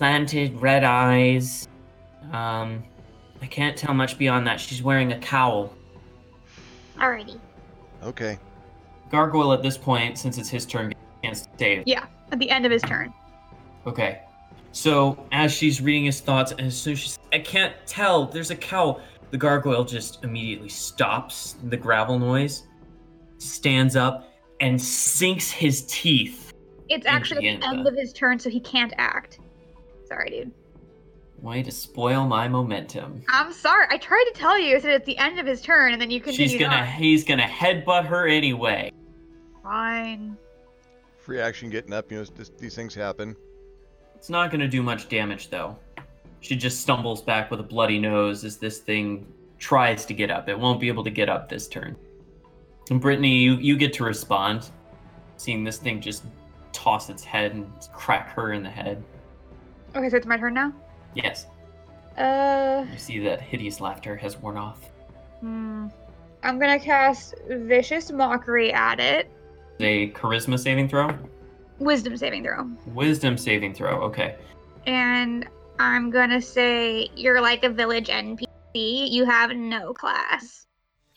slanted 0.00 0.58
red 0.62 0.82
eyes. 0.82 1.68
Um, 2.32 2.82
I 3.42 3.46
can't 3.46 3.76
tell 3.76 3.92
much 3.92 4.16
beyond 4.16 4.46
that. 4.46 4.58
She's 4.58 4.82
wearing 4.82 5.12
a 5.12 5.18
cowl. 5.18 5.74
Alrighty. 6.96 7.38
Okay. 8.02 8.38
Gargoyle 9.10 9.52
at 9.52 9.62
this 9.62 9.76
point, 9.76 10.16
since 10.16 10.38
it's 10.38 10.48
his 10.48 10.64
turn, 10.64 10.88
gets 10.88 11.00
a 11.02 11.26
chance 11.26 11.48
save. 11.58 11.82
Yeah, 11.84 12.06
at 12.32 12.38
the 12.38 12.48
end 12.48 12.64
of 12.64 12.72
his 12.72 12.80
turn. 12.80 13.12
Okay. 13.86 14.22
So 14.72 15.22
as 15.32 15.52
she's 15.52 15.82
reading 15.82 16.06
his 16.06 16.20
thoughts, 16.20 16.52
and 16.52 16.62
as 16.62 16.78
soon 16.78 16.94
as 16.94 16.98
she's, 17.00 17.18
I 17.34 17.40
can't 17.40 17.74
tell. 17.84 18.24
There's 18.24 18.50
a 18.50 18.56
cow. 18.56 19.02
The 19.32 19.36
gargoyle 19.36 19.84
just 19.84 20.24
immediately 20.24 20.70
stops 20.70 21.56
the 21.64 21.76
gravel 21.76 22.18
noise, 22.18 22.62
stands 23.36 23.96
up, 23.96 24.32
and 24.62 24.80
sinks 24.80 25.50
his 25.50 25.84
teeth. 25.88 26.54
It's 26.88 27.04
Into 27.04 27.10
actually 27.10 27.48
at 27.48 27.60
the 27.60 27.66
Yenta. 27.66 27.70
end 27.70 27.86
of 27.86 27.94
his 27.94 28.14
turn, 28.14 28.38
so 28.38 28.48
he 28.48 28.60
can't 28.60 28.94
act. 28.96 29.40
Sorry, 30.10 30.30
dude. 30.30 30.52
Way 31.40 31.62
to 31.62 31.70
spoil 31.70 32.26
my 32.26 32.48
momentum. 32.48 33.22
I'm 33.28 33.52
sorry. 33.52 33.86
I 33.90 33.96
tried 33.96 34.24
to 34.32 34.38
tell 34.38 34.58
you. 34.58 34.76
I 34.76 34.80
said 34.80 34.90
it's 34.90 35.06
the 35.06 35.16
end 35.18 35.38
of 35.38 35.46
his 35.46 35.62
turn, 35.62 35.92
and 35.92 36.02
then 36.02 36.10
you 36.10 36.20
continue 36.20 36.48
She's 36.48 36.60
gonna, 36.60 36.82
on. 36.82 36.86
he's 36.86 37.24
gonna 37.24 37.44
headbutt 37.44 38.04
her 38.06 38.26
anyway. 38.26 38.92
Fine. 39.62 40.36
Free 41.18 41.40
action 41.40 41.70
getting 41.70 41.92
up, 41.92 42.10
you 42.10 42.18
know, 42.18 42.24
this, 42.24 42.50
these 42.58 42.74
things 42.74 42.94
happen. 42.94 43.36
It's 44.16 44.28
not 44.28 44.50
gonna 44.50 44.68
do 44.68 44.82
much 44.82 45.08
damage 45.08 45.48
though. 45.48 45.78
She 46.40 46.56
just 46.56 46.80
stumbles 46.80 47.22
back 47.22 47.50
with 47.50 47.60
a 47.60 47.62
bloody 47.62 47.98
nose 47.98 48.44
as 48.44 48.56
this 48.56 48.78
thing 48.78 49.26
tries 49.58 50.04
to 50.06 50.14
get 50.14 50.30
up. 50.30 50.48
It 50.48 50.58
won't 50.58 50.80
be 50.80 50.88
able 50.88 51.04
to 51.04 51.10
get 51.10 51.28
up 51.28 51.48
this 51.48 51.68
turn. 51.68 51.96
And 52.90 53.00
Brittany, 53.00 53.38
you, 53.38 53.54
you 53.56 53.76
get 53.76 53.92
to 53.94 54.04
respond, 54.04 54.70
seeing 55.36 55.62
this 55.64 55.78
thing 55.78 56.00
just 56.00 56.24
toss 56.72 57.08
its 57.10 57.22
head 57.22 57.54
and 57.54 57.70
crack 57.94 58.30
her 58.30 58.52
in 58.52 58.62
the 58.62 58.70
head. 58.70 59.02
Okay, 59.94 60.08
so 60.08 60.16
it's 60.16 60.26
my 60.26 60.36
turn 60.36 60.54
now. 60.54 60.72
Yes, 61.14 61.46
Uh, 62.16 62.84
you 62.92 62.98
see 62.98 63.18
that 63.20 63.40
hideous 63.40 63.80
laughter 63.80 64.16
has 64.16 64.36
worn 64.38 64.56
off. 64.56 64.78
hmm. 65.40 65.88
I'm 66.42 66.58
gonna 66.58 66.78
cast 66.78 67.34
vicious 67.48 68.10
mockery 68.10 68.72
at 68.72 68.98
it. 69.00 69.30
A 69.80 70.10
charisma 70.12 70.58
saving 70.58 70.88
throw, 70.88 71.10
Wisdom 71.78 72.16
saving 72.16 72.44
throw. 72.44 72.68
wisdom 72.86 73.36
saving 73.36 73.74
throw. 73.74 74.02
Okay. 74.02 74.36
And 74.86 75.46
I'm 75.78 76.10
gonna 76.10 76.40
say 76.40 77.08
you're 77.16 77.40
like 77.40 77.64
a 77.64 77.68
village 77.70 78.08
NPC. 78.08 78.46
You 79.10 79.24
have 79.26 79.50
no 79.56 79.92
class. 79.92 80.66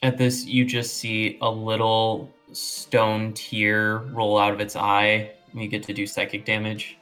At 0.01 0.17
this, 0.17 0.45
you 0.45 0.65
just 0.65 0.95
see 0.95 1.37
a 1.41 1.49
little 1.49 2.29
stone 2.51 3.33
tear 3.33 3.99
roll 4.11 4.37
out 4.37 4.53
of 4.53 4.59
its 4.59 4.75
eye. 4.75 5.31
You 5.53 5.67
get 5.67 5.83
to 5.83 5.93
do 5.93 6.05
psychic 6.07 6.43
damage. 6.45 6.97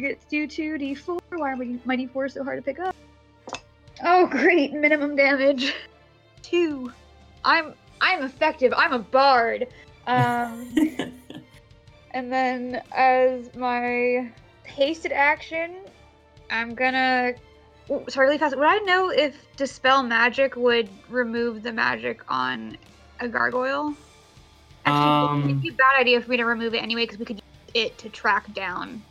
Gets 0.00 0.24
do 0.26 0.46
two 0.46 0.78
d4. 0.78 1.20
Why 1.30 1.52
are 1.52 1.56
my 1.56 1.78
my 1.84 1.96
d4 1.96 2.32
so 2.32 2.44
hard 2.44 2.58
to 2.58 2.62
pick 2.62 2.78
up? 2.78 2.94
Oh, 4.04 4.26
great! 4.26 4.72
Minimum 4.72 5.16
damage. 5.16 5.74
Two. 6.42 6.92
I'm 7.44 7.74
I'm 8.00 8.24
effective. 8.24 8.72
I'm 8.76 8.92
a 8.92 8.98
bard. 8.98 9.68
Um, 10.06 10.68
and 12.10 12.32
then 12.32 12.82
as 12.92 13.54
my 13.54 14.30
hasted 14.64 15.12
action, 15.12 15.76
I'm 16.50 16.74
gonna. 16.74 17.34
Sorry, 18.08 18.26
really 18.26 18.38
fast. 18.38 18.56
Would 18.56 18.66
I 18.66 18.78
know 18.78 19.10
if 19.10 19.36
dispel 19.56 20.02
magic 20.02 20.56
would 20.56 20.88
remove 21.08 21.62
the 21.62 21.72
magic 21.72 22.20
on 22.28 22.76
a 23.20 23.28
gargoyle? 23.28 23.94
Actually, 24.84 25.44
it'd 25.44 25.56
Um, 25.56 25.60
be 25.60 25.68
a 25.68 25.72
bad 25.72 26.00
idea 26.00 26.20
for 26.20 26.30
me 26.30 26.36
to 26.38 26.44
remove 26.44 26.74
it 26.74 26.82
anyway 26.82 27.02
because 27.04 27.18
we 27.18 27.24
could 27.24 27.36
use 27.36 27.70
it 27.74 27.98
to 27.98 28.08
track 28.08 28.52
down 28.54 29.02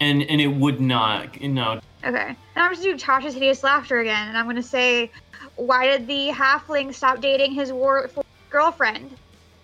and 0.00 0.22
and 0.22 0.40
it 0.40 0.46
would 0.48 0.80
not. 0.80 1.40
No, 1.40 1.80
Okay. 2.04 2.28
And 2.28 2.36
I'm 2.56 2.70
just 2.72 2.82
doing 2.82 2.98
Tasha's 2.98 3.34
hideous 3.34 3.62
laughter 3.62 3.98
again, 4.00 4.28
and 4.28 4.36
I'm 4.38 4.46
gonna 4.46 4.62
say, 4.62 5.10
why 5.56 5.86
did 5.86 6.06
the 6.06 6.28
halfling 6.30 6.94
stop 6.94 7.20
dating 7.20 7.52
his 7.52 7.72
war 7.72 8.08
girlfriend? 8.50 9.16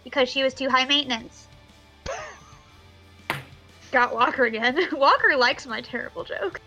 Because 0.02 0.28
she 0.28 0.42
was 0.42 0.52
too 0.54 0.68
high 0.68 0.84
maintenance. 0.84 1.46
Got 3.92 4.14
Walker 4.14 4.44
again. 4.44 4.78
Walker 4.92 5.36
likes 5.36 5.66
my 5.66 5.80
terrible 5.80 6.24
joke. 6.24 6.60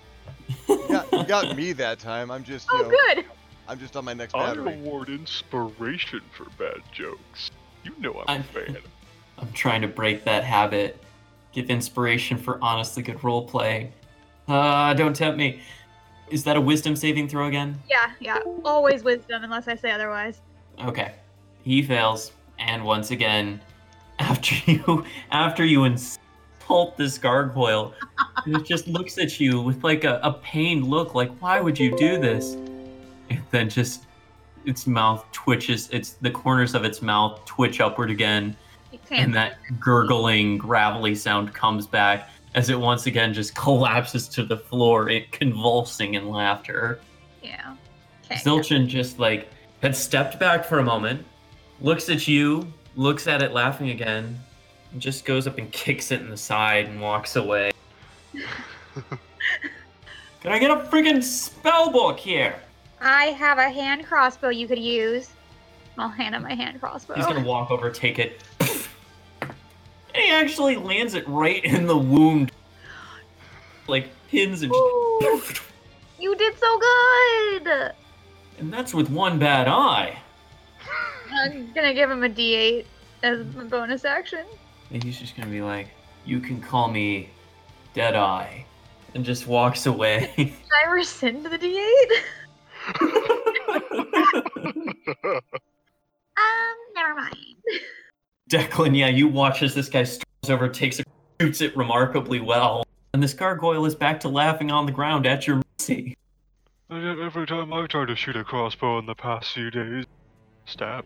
You 0.69 0.87
got, 0.87 1.11
you 1.11 1.23
got 1.25 1.55
me 1.57 1.73
that 1.73 1.99
time. 1.99 2.31
I'm 2.31 2.43
just, 2.43 2.67
oh, 2.71 2.77
you 2.77 2.85
Oh, 2.85 2.89
know, 2.89 2.97
good. 3.15 3.25
I'm 3.67 3.77
just 3.79 3.97
on 3.97 4.05
my 4.05 4.13
next 4.13 4.33
I 4.33 4.47
battery. 4.47 4.73
award 4.75 5.09
inspiration 5.09 6.21
for 6.31 6.45
bad 6.57 6.81
jokes. 6.93 7.51
You 7.83 7.91
know 7.99 8.13
I'm 8.21 8.25
I'm- 8.27 8.41
a 8.41 8.43
fan. 8.43 8.77
I'm 9.39 9.51
trying 9.53 9.81
to 9.81 9.87
break 9.87 10.23
that 10.23 10.43
habit. 10.43 11.03
Give 11.57 11.71
inspiration 11.71 12.37
for 12.37 12.59
honestly 12.61 13.01
good 13.01 13.17
roleplay. 13.17 13.89
Uh, 14.47 14.93
don't 14.93 15.15
tempt 15.15 15.39
me. 15.39 15.59
Is 16.29 16.43
that 16.43 16.55
a 16.55 16.61
wisdom 16.61 16.95
saving 16.95 17.29
throw 17.29 17.47
again? 17.47 17.79
Yeah, 17.89 18.11
yeah. 18.19 18.41
Always 18.63 19.03
wisdom, 19.03 19.43
unless 19.43 19.67
I 19.67 19.73
say 19.73 19.89
otherwise. 19.89 20.41
Okay. 20.85 21.15
He 21.63 21.81
fails, 21.81 22.31
and 22.59 22.85
once 22.85 23.09
again, 23.09 23.59
after 24.19 24.53
you 24.71 25.03
after 25.31 25.65
you 25.65 25.85
insult 25.85 26.95
this 26.95 27.17
gargoyle, 27.17 27.95
it 28.45 28.63
just 28.67 28.87
looks 28.87 29.17
at 29.17 29.39
you 29.39 29.59
with 29.59 29.83
like 29.83 30.03
a, 30.03 30.19
a 30.21 30.33
pained 30.33 30.85
look, 30.85 31.15
like, 31.15 31.31
why 31.39 31.59
would 31.59 31.79
you 31.79 31.97
do 31.97 32.19
this? 32.19 32.53
And 33.31 33.41
then 33.49 33.67
just 33.67 34.05
its 34.65 34.85
mouth 34.85 35.25
twitches, 35.31 35.89
its 35.89 36.11
the 36.21 36.29
corners 36.29 36.75
of 36.75 36.85
its 36.85 37.01
mouth 37.01 37.43
twitch 37.45 37.81
upward 37.81 38.11
again. 38.11 38.55
And 39.11 39.33
that 39.33 39.57
gurgling, 39.79 40.57
gravelly 40.57 41.15
sound 41.15 41.53
comes 41.53 41.87
back 41.87 42.29
as 42.55 42.69
it 42.69 42.79
once 42.79 43.05
again 43.05 43.33
just 43.33 43.55
collapses 43.63 44.27
to 44.29 44.43
the 44.43 44.57
floor, 44.57 45.09
it 45.09 45.31
convulsing 45.31 46.15
in 46.15 46.29
laughter. 46.29 46.99
yeah. 47.41 47.75
Okay. 48.25 48.35
Zilchin 48.35 48.87
just 48.87 49.19
like 49.19 49.49
had 49.81 49.95
stepped 49.95 50.37
back 50.37 50.65
for 50.65 50.79
a 50.79 50.83
moment, 50.83 51.25
looks 51.79 52.09
at 52.09 52.27
you, 52.27 52.67
looks 52.97 53.25
at 53.27 53.41
it 53.41 53.53
laughing 53.53 53.91
again, 53.91 54.37
and 54.91 55.01
just 55.01 55.23
goes 55.23 55.47
up 55.47 55.57
and 55.57 55.71
kicks 55.71 56.11
it 56.11 56.19
in 56.19 56.29
the 56.29 56.35
side 56.35 56.87
and 56.87 56.99
walks 56.99 57.37
away. 57.37 57.71
Can 60.41 60.51
I 60.51 60.59
get 60.59 60.71
a 60.71 60.75
freaking 60.75 61.23
spell 61.23 61.89
book 61.89 62.19
here? 62.19 62.59
I 62.99 63.25
have 63.27 63.59
a 63.59 63.69
hand 63.69 64.05
crossbow 64.05 64.49
you 64.49 64.67
could 64.67 64.79
use. 64.79 65.29
I'll 65.97 66.09
hand 66.09 66.35
him 66.35 66.43
my 66.43 66.53
hand 66.53 66.79
crossbow. 66.79 67.15
He's 67.15 67.25
gonna 67.25 67.45
walk 67.45 67.71
over, 67.71 67.89
take 67.89 68.19
it. 68.19 68.43
And 70.17 70.25
he 70.25 70.31
actually 70.31 70.75
lands 70.77 71.13
it 71.13 71.27
right 71.27 71.63
in 71.63 71.85
the 71.85 71.95
wound. 71.97 72.51
Like 73.87 74.09
pins 74.29 74.63
and 74.63 74.71
Ooh, 74.73 75.41
you 76.19 76.35
did 76.35 76.57
so 76.57 76.79
good. 76.79 77.91
and 78.57 78.73
that's 78.73 78.93
with 78.95 79.09
one 79.11 79.37
bad 79.37 79.67
eye. 79.67 80.17
I'm 81.31 81.71
gonna 81.73 81.93
give 81.93 82.09
him 82.09 82.23
a 82.23 82.29
D8 82.29 82.85
as 83.21 83.45
my 83.55 83.65
bonus 83.65 84.05
action. 84.05 84.45
And 84.91 85.03
he's 85.03 85.19
just 85.19 85.37
gonna 85.37 85.51
be 85.51 85.61
like, 85.61 85.89
You 86.25 86.39
can 86.39 86.59
call 86.59 86.87
me 86.89 87.29
Deadeye. 87.93 88.63
And 89.13 89.23
just 89.23 89.45
walks 89.47 89.85
away. 89.85 90.33
Did 90.37 90.53
I 90.85 90.89
rescind 90.89 91.45
the 91.45 91.57
D8? 91.59 92.11
Um, 96.39 96.75
never 96.93 97.15
mind. 97.15 97.33
Declan, 98.49 98.97
yeah, 98.97 99.07
you 99.07 99.27
watch 99.27 99.61
as 99.61 99.75
this 99.75 99.89
guy 99.89 100.03
storms 100.03 100.49
over, 100.49 100.69
takes 100.69 100.99
it, 100.99 101.07
shoots 101.41 101.61
it 101.61 101.75
remarkably 101.75 102.39
well. 102.39 102.83
And 103.13 103.21
this 103.21 103.33
gargoyle 103.33 103.85
is 103.85 103.95
back 103.95 104.19
to 104.21 104.29
laughing 104.29 104.71
on 104.71 104.85
the 104.85 104.91
ground 104.91 105.25
at 105.25 105.47
your 105.47 105.61
mercy. 105.79 106.15
Every 106.89 107.45
time 107.45 107.73
I've 107.73 107.89
tried 107.89 108.07
to 108.07 108.15
shoot 108.15 108.37
a 108.37 108.43
crossbow 108.43 108.99
in 108.99 109.05
the 109.05 109.15
past 109.15 109.51
few 109.51 109.69
days, 109.69 110.05
stab. 110.65 111.03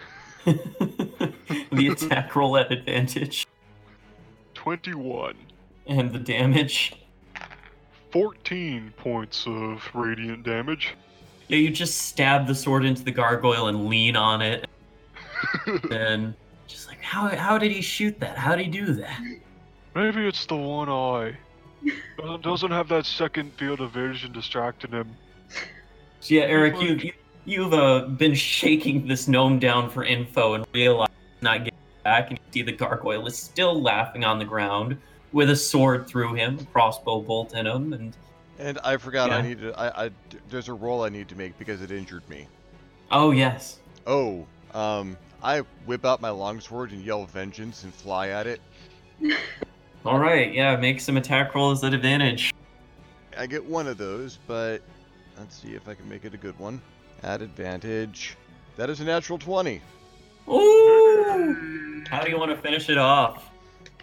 the 0.44 1.88
attack 1.90 2.36
roll 2.36 2.56
at 2.56 2.70
advantage. 2.70 3.46
21. 4.54 5.34
And 5.86 6.12
the 6.12 6.18
damage. 6.18 6.94
14 8.12 8.92
points 8.96 9.44
of 9.46 9.82
radiant 9.94 10.44
damage. 10.44 10.94
Yeah, 11.48 11.58
you 11.58 11.70
just 11.70 11.98
stab 12.02 12.46
the 12.46 12.54
sword 12.54 12.84
into 12.84 13.02
the 13.02 13.10
gargoyle 13.10 13.68
and 13.68 13.86
lean 13.86 14.16
on 14.16 14.42
it. 14.42 14.66
And 15.90 16.34
just 16.68 16.88
like, 16.88 17.02
how, 17.02 17.28
how 17.28 17.58
did 17.58 17.72
he 17.72 17.80
shoot 17.80 18.20
that? 18.20 18.36
How 18.36 18.54
did 18.54 18.66
he 18.66 18.70
do 18.70 18.92
that? 18.94 19.20
Maybe 19.94 20.26
it's 20.26 20.46
the 20.46 20.56
one 20.56 20.88
eye. 20.88 21.36
Doesn't, 22.18 22.42
doesn't 22.42 22.70
have 22.70 22.88
that 22.88 23.06
second 23.06 23.52
field 23.54 23.80
of 23.80 23.92
vision 23.92 24.32
distracting 24.32 24.90
him. 24.90 25.16
So 26.20 26.34
yeah, 26.34 26.42
Eric, 26.42 26.80
you, 26.80 26.94
you 26.94 27.12
you've 27.44 27.72
uh, 27.72 28.06
been 28.06 28.34
shaking 28.34 29.06
this 29.06 29.28
gnome 29.28 29.58
down 29.58 29.88
for 29.88 30.04
info 30.04 30.54
and 30.54 30.64
realize 30.74 31.08
not 31.42 31.58
getting 31.58 31.78
back, 32.04 32.30
and 32.30 32.38
you 32.38 32.60
see 32.60 32.62
the 32.62 32.76
gargoyle 32.76 33.26
is 33.26 33.38
still 33.38 33.80
laughing 33.80 34.24
on 34.24 34.38
the 34.38 34.44
ground 34.44 34.98
with 35.32 35.50
a 35.50 35.56
sword 35.56 36.08
through 36.08 36.34
him, 36.34 36.58
a 36.58 36.64
crossbow 36.66 37.20
bolt 37.20 37.54
in 37.54 37.66
him, 37.66 37.92
and 37.92 38.16
And 38.58 38.78
I 38.82 38.96
forgot 38.96 39.30
I 39.30 39.36
Yeah. 39.36 39.42
need 39.42 39.60
to. 39.60 39.78
I, 39.78 40.06
I 40.06 40.10
there's 40.50 40.68
a 40.68 40.74
roll 40.74 41.04
I 41.04 41.08
need 41.08 41.28
to 41.28 41.36
make 41.36 41.56
because 41.58 41.80
it 41.80 41.90
injured 41.92 42.28
me. 42.28 42.48
Oh 43.10 43.30
yes. 43.30 43.78
Oh, 44.06 44.44
um, 44.74 45.16
I 45.42 45.60
whip 45.86 46.04
out 46.04 46.20
my 46.20 46.30
longsword 46.30 46.92
and 46.92 47.02
yell 47.02 47.24
vengeance 47.26 47.84
and 47.84 47.94
fly 47.94 48.28
at 48.28 48.46
it. 48.46 48.60
All 50.04 50.18
right. 50.18 50.52
Yeah. 50.52 50.76
Make 50.76 51.00
some 51.00 51.16
attack 51.16 51.54
rolls 51.54 51.84
at 51.84 51.94
advantage. 51.94 52.54
I 53.36 53.46
get 53.46 53.64
one 53.64 53.86
of 53.86 53.98
those, 53.98 54.38
but 54.46 54.82
let's 55.38 55.56
see 55.56 55.74
if 55.74 55.88
I 55.88 55.94
can 55.94 56.08
make 56.08 56.24
it 56.24 56.34
a 56.34 56.38
good 56.38 56.58
one. 56.58 56.80
At 57.22 57.42
advantage. 57.42 58.36
That 58.76 58.90
is 58.90 59.00
a 59.00 59.04
natural 59.04 59.38
20. 59.38 59.80
Ooh. 60.48 62.04
How 62.08 62.22
do 62.22 62.30
you 62.30 62.38
want 62.38 62.50
to 62.50 62.56
finish 62.56 62.88
it 62.88 62.98
off? 62.98 63.50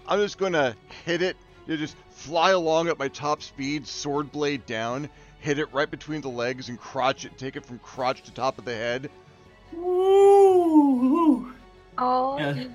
I'm 0.07 0.19
just 0.19 0.37
gonna 0.37 0.75
hit 1.05 1.21
it. 1.21 1.37
You 1.65 1.77
just 1.77 1.95
fly 2.11 2.51
along 2.51 2.89
at 2.89 2.99
my 2.99 3.07
top 3.07 3.41
speed, 3.41 3.87
sword 3.87 4.31
blade 4.31 4.65
down, 4.65 5.09
hit 5.39 5.57
it 5.59 5.73
right 5.73 5.89
between 5.89 6.21
the 6.21 6.29
legs 6.29 6.69
and 6.69 6.79
crotch 6.79 7.25
it, 7.25 7.37
take 7.37 7.55
it 7.55 7.65
from 7.65 7.79
crotch 7.79 8.21
to 8.23 8.31
top 8.31 8.59
of 8.59 8.65
the 8.65 8.73
head. 8.73 9.09
Ooh. 9.73 10.34
Oh. 11.97 12.37
Yeah. 12.37 12.65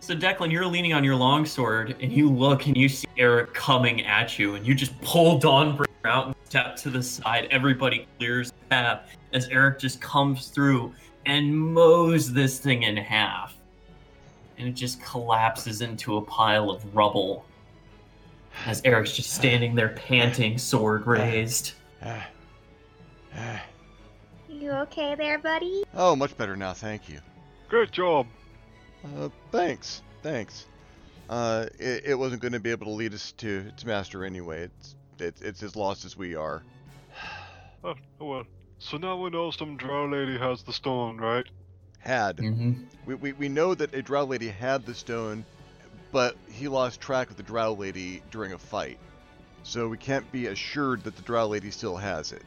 So 0.00 0.14
Declan, 0.14 0.50
you're 0.50 0.66
leaning 0.66 0.94
on 0.94 1.04
your 1.04 1.14
longsword, 1.14 1.96
and 2.00 2.12
you 2.12 2.30
look 2.30 2.66
and 2.66 2.76
you 2.76 2.88
see 2.88 3.06
Eric 3.18 3.54
coming 3.54 4.04
at 4.06 4.38
you, 4.38 4.54
and 4.54 4.66
you 4.66 4.74
just 4.74 4.98
pull 5.00 5.38
Dawnbreaker 5.40 5.86
out 6.04 6.26
and 6.26 6.36
step 6.44 6.76
to 6.76 6.90
the 6.90 7.02
side. 7.02 7.46
Everybody 7.50 8.06
clears 8.18 8.50
the 8.50 8.66
path 8.68 9.08
as 9.32 9.48
Eric 9.48 9.78
just 9.78 10.00
comes 10.00 10.48
through 10.48 10.92
and 11.26 11.54
mows 11.54 12.32
this 12.32 12.58
thing 12.58 12.82
in 12.84 12.96
half, 12.96 13.54
and 14.58 14.66
it 14.68 14.72
just 14.72 15.02
collapses 15.02 15.82
into 15.82 16.16
a 16.16 16.22
pile 16.22 16.70
of 16.70 16.94
rubble. 16.94 17.44
As 18.66 18.82
Eric's 18.84 19.14
just 19.14 19.32
standing 19.32 19.74
there 19.74 19.90
panting, 19.90 20.58
sword 20.58 21.06
raised. 21.06 21.72
Ah. 22.02 22.26
Ah. 23.36 23.62
You 24.48 24.72
okay 24.72 25.14
there, 25.14 25.38
buddy? 25.38 25.84
Oh, 25.94 26.16
much 26.16 26.36
better 26.36 26.56
now, 26.56 26.72
thank 26.72 27.08
you. 27.08 27.20
Great 27.72 27.90
job. 27.90 28.26
Uh, 29.02 29.30
thanks, 29.50 30.02
thanks. 30.22 30.66
Uh, 31.30 31.64
it, 31.78 32.02
it 32.04 32.14
wasn't 32.18 32.42
going 32.42 32.52
to 32.52 32.60
be 32.60 32.70
able 32.70 32.84
to 32.84 32.92
lead 32.92 33.14
us 33.14 33.32
to, 33.38 33.70
to 33.78 33.86
Master 33.86 34.26
anyway. 34.26 34.64
It's, 34.64 34.94
it's 35.18 35.40
it's 35.40 35.62
as 35.62 35.74
lost 35.74 36.04
as 36.04 36.14
we 36.14 36.34
are. 36.34 36.62
Oh, 37.84 37.94
oh 38.20 38.26
well. 38.26 38.44
So 38.78 38.96
now 38.96 39.16
we 39.16 39.30
know 39.30 39.50
some 39.50 39.76
drow 39.76 40.06
lady 40.06 40.38
has 40.38 40.62
the 40.62 40.72
stone, 40.72 41.16
right? 41.16 41.46
Had. 41.98 42.38
hmm 42.38 42.74
We, 43.06 43.14
we, 43.16 43.32
we 43.32 43.48
know 43.48 43.74
that 43.74 43.92
a 43.92 44.02
drow 44.02 44.24
lady 44.24 44.48
had 44.48 44.86
the 44.86 44.94
stone, 44.94 45.44
but 46.12 46.36
he 46.48 46.68
lost 46.68 47.00
track 47.00 47.30
of 47.30 47.36
the 47.36 47.42
drow 47.42 47.72
lady 47.72 48.22
during 48.30 48.52
a 48.52 48.58
fight. 48.58 48.98
So 49.64 49.88
we 49.88 49.96
can't 49.96 50.30
be 50.30 50.46
assured 50.46 51.02
that 51.04 51.16
the 51.16 51.22
drow 51.22 51.48
lady 51.48 51.72
still 51.72 51.96
has 51.96 52.30
it. 52.30 52.42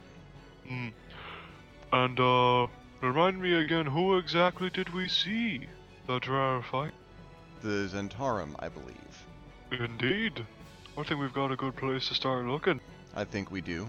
Hmm. 0.66 0.88
And, 1.92 2.18
uh, 2.18 2.66
remind 3.00 3.40
me 3.40 3.54
again, 3.54 3.86
who 3.86 4.16
exactly 4.18 4.70
did 4.70 4.92
we 4.94 5.08
see? 5.08 5.66
The 6.06 6.18
drow 6.20 6.62
fight? 6.62 6.92
The 7.62 7.88
Zhentarim, 7.92 8.54
I 8.58 8.68
believe. 8.68 9.24
Indeed. 9.72 10.44
I 10.98 11.02
think 11.02 11.20
we've 11.20 11.32
got 11.32 11.50
a 11.52 11.56
good 11.56 11.76
place 11.76 12.08
to 12.08 12.14
start 12.14 12.44
looking. 12.46 12.80
I 13.14 13.24
think 13.24 13.50
we 13.50 13.60
do. 13.60 13.88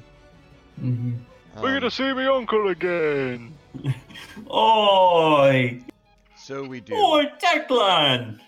hmm 0.80 1.14
We're 1.62 1.70
Um, 1.70 1.74
gonna 1.76 1.92
see 1.92 2.14
me 2.14 2.26
uncle 2.26 2.68
again! 2.70 3.54
Oi! 4.52 5.82
so 6.38 6.64
we 6.64 6.80
do. 6.82 6.94
Oi, 6.96 7.26
Declan! 7.42 8.40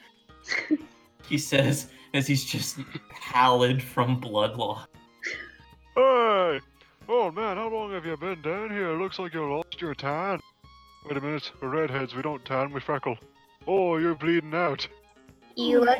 he 1.27 1.37
says 1.37 1.87
as 2.13 2.25
he's 2.27 2.43
just 2.45 2.79
pallid 3.09 3.81
from 3.83 4.19
blood 4.19 4.55
loss. 4.57 4.87
Hey! 5.95 6.59
Oh 7.11 7.31
man, 7.31 7.57
how 7.57 7.69
long 7.69 7.91
have 7.93 8.05
you 8.05 8.15
been 8.17 8.41
down 8.41 8.69
here? 8.69 8.91
Looks 8.93 9.19
like 9.19 9.33
you 9.33 9.43
lost 9.53 9.79
your 9.81 9.95
tan. 9.95 10.39
Wait 11.09 11.17
a 11.17 11.21
minute, 11.21 11.51
we're 11.59 11.69
redheads, 11.69 12.13
we 12.13 12.21
don't 12.21 12.45
tan, 12.45 12.71
we 12.71 12.79
freckle. 12.79 13.17
Oh, 13.65 13.97
you're 13.97 14.13
bleeding 14.13 14.53
out. 14.53 14.87
You 15.55 15.81
look 15.81 15.97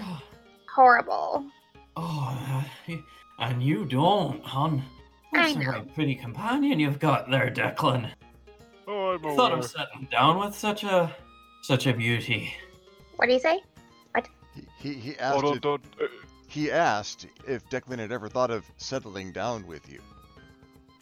horrible. 0.72 1.48
Oh, 1.98 2.64
uh, 2.88 2.96
and 3.40 3.64
you 3.64 3.86
don't, 3.86 4.40
hon. 4.44 4.84
That's 5.34 5.56
I 5.58 5.60
a 5.60 5.64
know. 5.64 5.72
right 5.72 5.96
pretty 5.96 6.14
companion 6.14 6.80
you've 6.80 7.00
got 7.00 7.28
there, 7.28 7.50
Declan. 7.50 8.12
Oh, 8.88 9.14
I'm 9.14 9.22
Thought 9.36 9.54
aware. 9.54 9.58
of 9.58 9.66
settling 9.66 10.08
down 10.12 10.38
with 10.40 10.54
such 10.54 10.84
a 10.84 11.16
such 11.64 11.88
a 11.88 11.94
beauty. 11.94 12.54
What 13.16 13.26
do 13.26 13.34
you 13.34 13.40
say? 13.40 13.64
He, 14.54 14.62
he, 14.80 14.94
he 14.94 15.16
Oh, 15.20 15.24
asked 15.24 15.42
don't, 15.42 15.56
if, 15.56 15.62
don't, 15.62 15.84
uh, 16.00 16.06
he 16.48 16.72
asked 16.72 17.26
if 17.48 17.68
Declan 17.70 17.98
had 17.98 18.12
ever 18.12 18.30
thought 18.30 18.52
of 18.52 18.64
settling 18.78 19.32
down 19.32 19.66
with 19.66 19.92
you. 19.92 20.02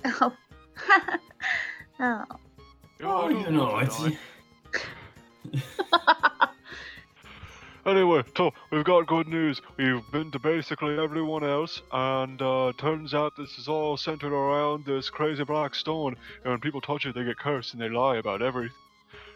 Oh. 0.21 0.31
oh. 1.99 2.23
Oh, 3.01 3.29
you 3.29 3.51
know, 3.51 3.77
it's. 3.79 4.01
Anyway, 7.87 8.21
so 8.35 8.53
we've 8.69 8.83
got 8.83 9.07
good 9.07 9.29
news. 9.29 9.61
We've 9.77 10.03
been 10.11 10.29
to 10.31 10.39
basically 10.39 10.99
everyone 10.99 11.45
else, 11.45 11.81
and 11.93 12.41
uh, 12.41 12.73
turns 12.77 13.13
out 13.13 13.37
this 13.37 13.57
is 13.57 13.69
all 13.69 13.95
centered 13.95 14.33
around 14.33 14.83
this 14.83 15.09
crazy 15.09 15.45
black 15.45 15.73
stone. 15.73 16.17
And 16.43 16.51
when 16.51 16.59
people 16.59 16.81
touch 16.81 17.05
it, 17.05 17.15
they 17.15 17.23
get 17.23 17.37
cursed 17.37 17.71
and 17.71 17.81
they 17.81 17.87
lie 17.87 18.17
about 18.17 18.41
everything. 18.41 18.75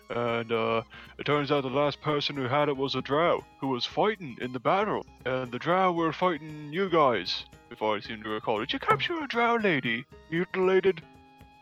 And 0.10 0.52
uh, 0.52 0.82
it 1.18 1.26
turns 1.26 1.50
out 1.50 1.64
the 1.64 1.70
last 1.70 2.02
person 2.02 2.36
who 2.36 2.44
had 2.44 2.68
it 2.68 2.76
was 2.76 2.96
a 2.96 3.02
drow 3.02 3.42
who 3.62 3.70
was 3.70 3.86
fighting 3.86 4.36
in 4.42 4.52
the 4.52 4.60
battle. 4.60 5.06
And 5.26 5.50
the 5.50 5.60
drow 5.60 5.94
were 5.94 6.12
fighting 6.12 6.74
you 6.74 6.90
guys, 6.90 7.46
if 7.70 7.82
I 7.82 8.02
seem 8.02 8.22
to 8.24 8.30
recall. 8.32 8.60
Did 8.60 8.74
you 8.74 8.80
capture 8.80 9.18
a 9.24 9.28
drow 9.30 9.56
lady? 9.56 10.04
Mutilated? 10.30 11.02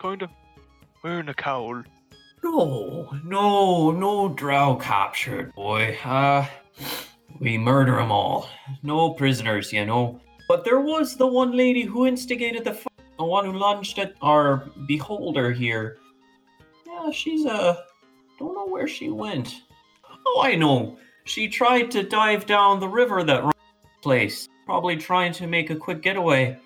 Kinda? 0.01 0.27
Wearing 1.01 1.29
a 1.29 1.33
cowl. 1.33 1.83
No, 2.43 3.09
no, 3.23 3.91
no 3.91 4.29
drow 4.29 4.75
captured, 4.75 5.53
boy. 5.55 5.97
Uh, 6.03 6.45
we 7.39 7.57
murder 7.57 7.99
'em 7.99 8.11
all. 8.11 8.49
No 8.83 9.11
prisoners, 9.13 9.71
you 9.71 9.85
know. 9.85 10.19
But 10.49 10.65
there 10.65 10.81
was 10.81 11.15
the 11.15 11.27
one 11.27 11.55
lady 11.55 11.83
who 11.83 12.05
instigated 12.05 12.65
the 12.65 12.73
fight, 12.73 12.91
the 13.17 13.23
one 13.23 13.45
who 13.45 13.53
lunged 13.53 13.97
at 13.97 14.15
our 14.21 14.69
beholder 14.87 15.51
here. 15.53 15.99
Yeah, 16.85 17.11
she's 17.11 17.45
uh, 17.45 17.81
don't 18.37 18.55
know 18.55 18.67
where 18.67 18.87
she 18.87 19.09
went. 19.09 19.61
Oh, 20.25 20.41
I 20.43 20.55
know. 20.55 20.97
She 21.23 21.47
tried 21.47 21.91
to 21.91 22.03
dive 22.03 22.45
down 22.45 22.79
the 22.79 22.87
river 22.89 23.23
that 23.23 23.43
runs 23.43 23.53
place, 24.01 24.49
probably 24.65 24.97
trying 24.97 25.31
to 25.33 25.47
make 25.47 25.69
a 25.69 25.75
quick 25.75 26.01
getaway. 26.01 26.57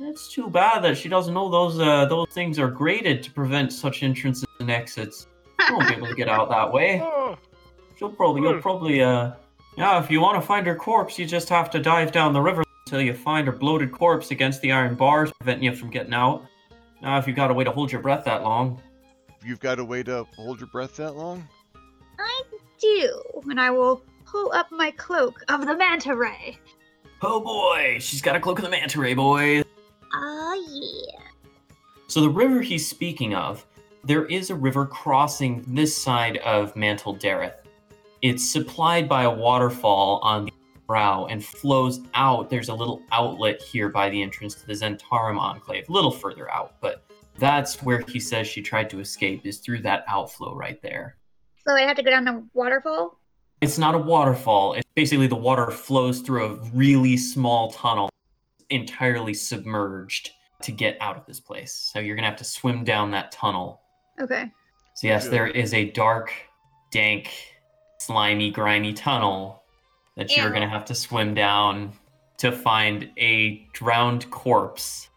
It's 0.00 0.32
too 0.32 0.48
bad 0.48 0.82
that 0.84 0.96
she 0.96 1.08
doesn't 1.08 1.34
know 1.34 1.50
those 1.50 1.78
uh, 1.80 2.06
those 2.06 2.28
things 2.30 2.58
are 2.58 2.70
graded 2.70 3.22
to 3.24 3.32
prevent 3.32 3.72
such 3.72 4.02
entrances 4.02 4.46
and 4.60 4.70
exits. 4.70 5.26
She 5.66 5.72
won't 5.72 5.88
be 5.88 5.94
able 5.94 6.06
to 6.06 6.14
get 6.14 6.28
out 6.28 6.48
that 6.50 6.72
way. 6.72 7.00
Ah, 7.02 7.36
She'll 7.98 8.10
probably, 8.10 8.42
you'll 8.42 8.60
probably, 8.60 9.02
uh, 9.02 9.32
yeah. 9.76 10.02
If 10.02 10.08
you 10.08 10.20
want 10.20 10.40
to 10.40 10.46
find 10.46 10.64
her 10.68 10.76
corpse, 10.76 11.18
you 11.18 11.26
just 11.26 11.48
have 11.48 11.68
to 11.70 11.80
dive 11.80 12.12
down 12.12 12.32
the 12.32 12.40
river 12.40 12.62
until 12.86 13.00
you 13.00 13.12
find 13.12 13.46
her 13.48 13.52
bloated 13.52 13.90
corpse 13.90 14.30
against 14.30 14.60
the 14.62 14.70
iron 14.70 14.94
bars, 14.94 15.32
preventing 15.40 15.64
you 15.64 15.74
from 15.74 15.90
getting 15.90 16.14
out. 16.14 16.44
Now, 17.02 17.18
if 17.18 17.26
you've 17.26 17.34
got 17.36 17.50
a 17.50 17.54
way 17.54 17.64
to 17.64 17.72
hold 17.72 17.90
your 17.90 18.00
breath 18.00 18.24
that 18.24 18.42
long, 18.44 18.80
You've 19.44 19.60
got 19.60 19.78
a 19.78 19.84
way 19.84 20.02
to 20.02 20.24
hold 20.36 20.58
your 20.60 20.68
breath 20.68 20.96
that 20.96 21.16
long? 21.16 21.46
I 22.18 22.42
do. 22.80 23.22
And 23.48 23.60
I 23.60 23.70
will 23.70 24.02
pull 24.26 24.52
up 24.52 24.70
my 24.70 24.90
cloak 24.92 25.42
of 25.48 25.64
the 25.66 25.76
manta 25.76 26.14
ray. 26.14 26.58
oh 27.22 27.40
boy, 27.40 27.98
she's 28.00 28.20
got 28.20 28.36
a 28.36 28.40
cloak 28.40 28.58
of 28.58 28.64
the 28.64 28.70
manta 28.70 29.00
ray, 29.00 29.14
boy. 29.14 29.62
Oh, 30.20 30.66
yeah. 30.70 31.24
So 32.08 32.20
the 32.20 32.28
river 32.28 32.60
he's 32.60 32.88
speaking 32.88 33.34
of, 33.34 33.64
there 34.04 34.24
is 34.26 34.50
a 34.50 34.54
river 34.54 34.86
crossing 34.86 35.64
this 35.66 35.96
side 35.96 36.38
of 36.38 36.74
Mantol-Derith. 36.74 37.54
It's 38.22 38.50
supplied 38.50 39.08
by 39.08 39.24
a 39.24 39.30
waterfall 39.30 40.18
on 40.22 40.46
the 40.46 40.52
brow 40.86 41.26
and 41.26 41.44
flows 41.44 42.00
out. 42.14 42.50
There's 42.50 42.68
a 42.68 42.74
little 42.74 43.02
outlet 43.12 43.62
here 43.62 43.90
by 43.90 44.08
the 44.08 44.22
entrance 44.22 44.54
to 44.56 44.66
the 44.66 44.72
Zhentarim 44.72 45.38
Enclave, 45.38 45.88
a 45.88 45.92
little 45.92 46.10
further 46.10 46.50
out, 46.50 46.80
but 46.80 47.04
that's 47.36 47.82
where 47.82 48.00
he 48.08 48.18
says 48.18 48.46
she 48.46 48.62
tried 48.62 48.90
to 48.90 49.00
escape, 49.00 49.44
is 49.44 49.58
through 49.58 49.82
that 49.82 50.04
outflow 50.08 50.56
right 50.56 50.80
there. 50.82 51.16
So 51.66 51.74
I 51.74 51.82
have 51.82 51.96
to 51.96 52.02
go 52.02 52.10
down 52.10 52.24
the 52.24 52.44
waterfall? 52.54 53.20
It's 53.60 53.78
not 53.78 53.94
a 53.94 53.98
waterfall. 53.98 54.72
It's 54.72 54.88
basically 54.94 55.26
the 55.26 55.36
water 55.36 55.70
flows 55.70 56.20
through 56.20 56.44
a 56.46 56.54
really 56.74 57.16
small 57.16 57.70
tunnel, 57.70 58.08
entirely 58.70 59.34
submerged 59.34 60.30
to 60.62 60.72
get 60.72 60.96
out 61.00 61.16
of 61.16 61.24
this 61.26 61.40
place. 61.40 61.72
So 61.72 62.00
you're 62.00 62.16
gonna 62.16 62.28
have 62.28 62.36
to 62.38 62.44
swim 62.44 62.84
down 62.84 63.10
that 63.12 63.32
tunnel. 63.32 63.80
Okay. 64.20 64.50
So 64.94 65.06
yes, 65.06 65.24
Yeah. 65.24 65.30
there 65.30 65.46
is 65.46 65.72
a 65.74 65.90
dark, 65.90 66.32
dank, 66.90 67.30
slimy, 67.98 68.50
grimy 68.50 68.92
tunnel 68.92 69.62
that 70.16 70.36
you're 70.36 70.48
Ew. 70.48 70.52
gonna 70.52 70.68
have 70.68 70.84
to 70.86 70.94
swim 70.94 71.34
down 71.34 71.92
to 72.38 72.50
find 72.52 73.10
a 73.16 73.66
drowned 73.72 74.28
corpse. 74.30 75.08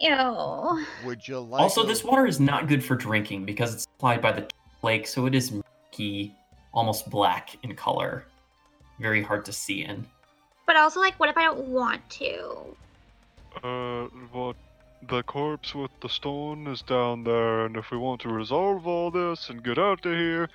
Ew. 0.00 0.84
Would 1.04 1.26
you 1.26 1.38
like 1.38 1.62
also, 1.62 1.84
this 1.84 2.02
water 2.02 2.26
is 2.26 2.40
not 2.40 2.66
good 2.66 2.84
for 2.84 2.96
drinking 2.96 3.44
because 3.44 3.74
it's 3.74 3.82
supplied 3.84 4.20
by 4.20 4.32
the 4.32 4.48
lake, 4.82 5.06
so 5.06 5.26
it 5.26 5.34
is 5.34 5.52
murky, 5.52 6.34
almost 6.72 7.08
black 7.08 7.56
in 7.62 7.74
color. 7.76 8.26
Very 9.00 9.22
hard 9.22 9.44
to 9.44 9.52
see 9.52 9.84
in. 9.84 10.06
But 10.66 10.76
also, 10.76 11.00
like, 11.00 11.18
what 11.20 11.28
if 11.28 11.36
I 11.36 11.44
don't 11.44 11.68
want 11.68 12.08
to? 12.10 12.76
Uh, 13.62 14.04
what? 14.32 14.56
the 15.08 15.22
corpse 15.22 15.74
with 15.74 15.90
the 16.00 16.08
stone 16.08 16.66
is 16.66 16.82
down 16.82 17.24
there, 17.24 17.66
and 17.66 17.76
if 17.76 17.90
we 17.90 17.98
want 17.98 18.20
to 18.22 18.28
resolve 18.28 18.86
all 18.86 19.10
this 19.10 19.50
and 19.50 19.62
get 19.62 19.78
out 19.78 20.04
of 20.06 20.12
here, 20.12 20.48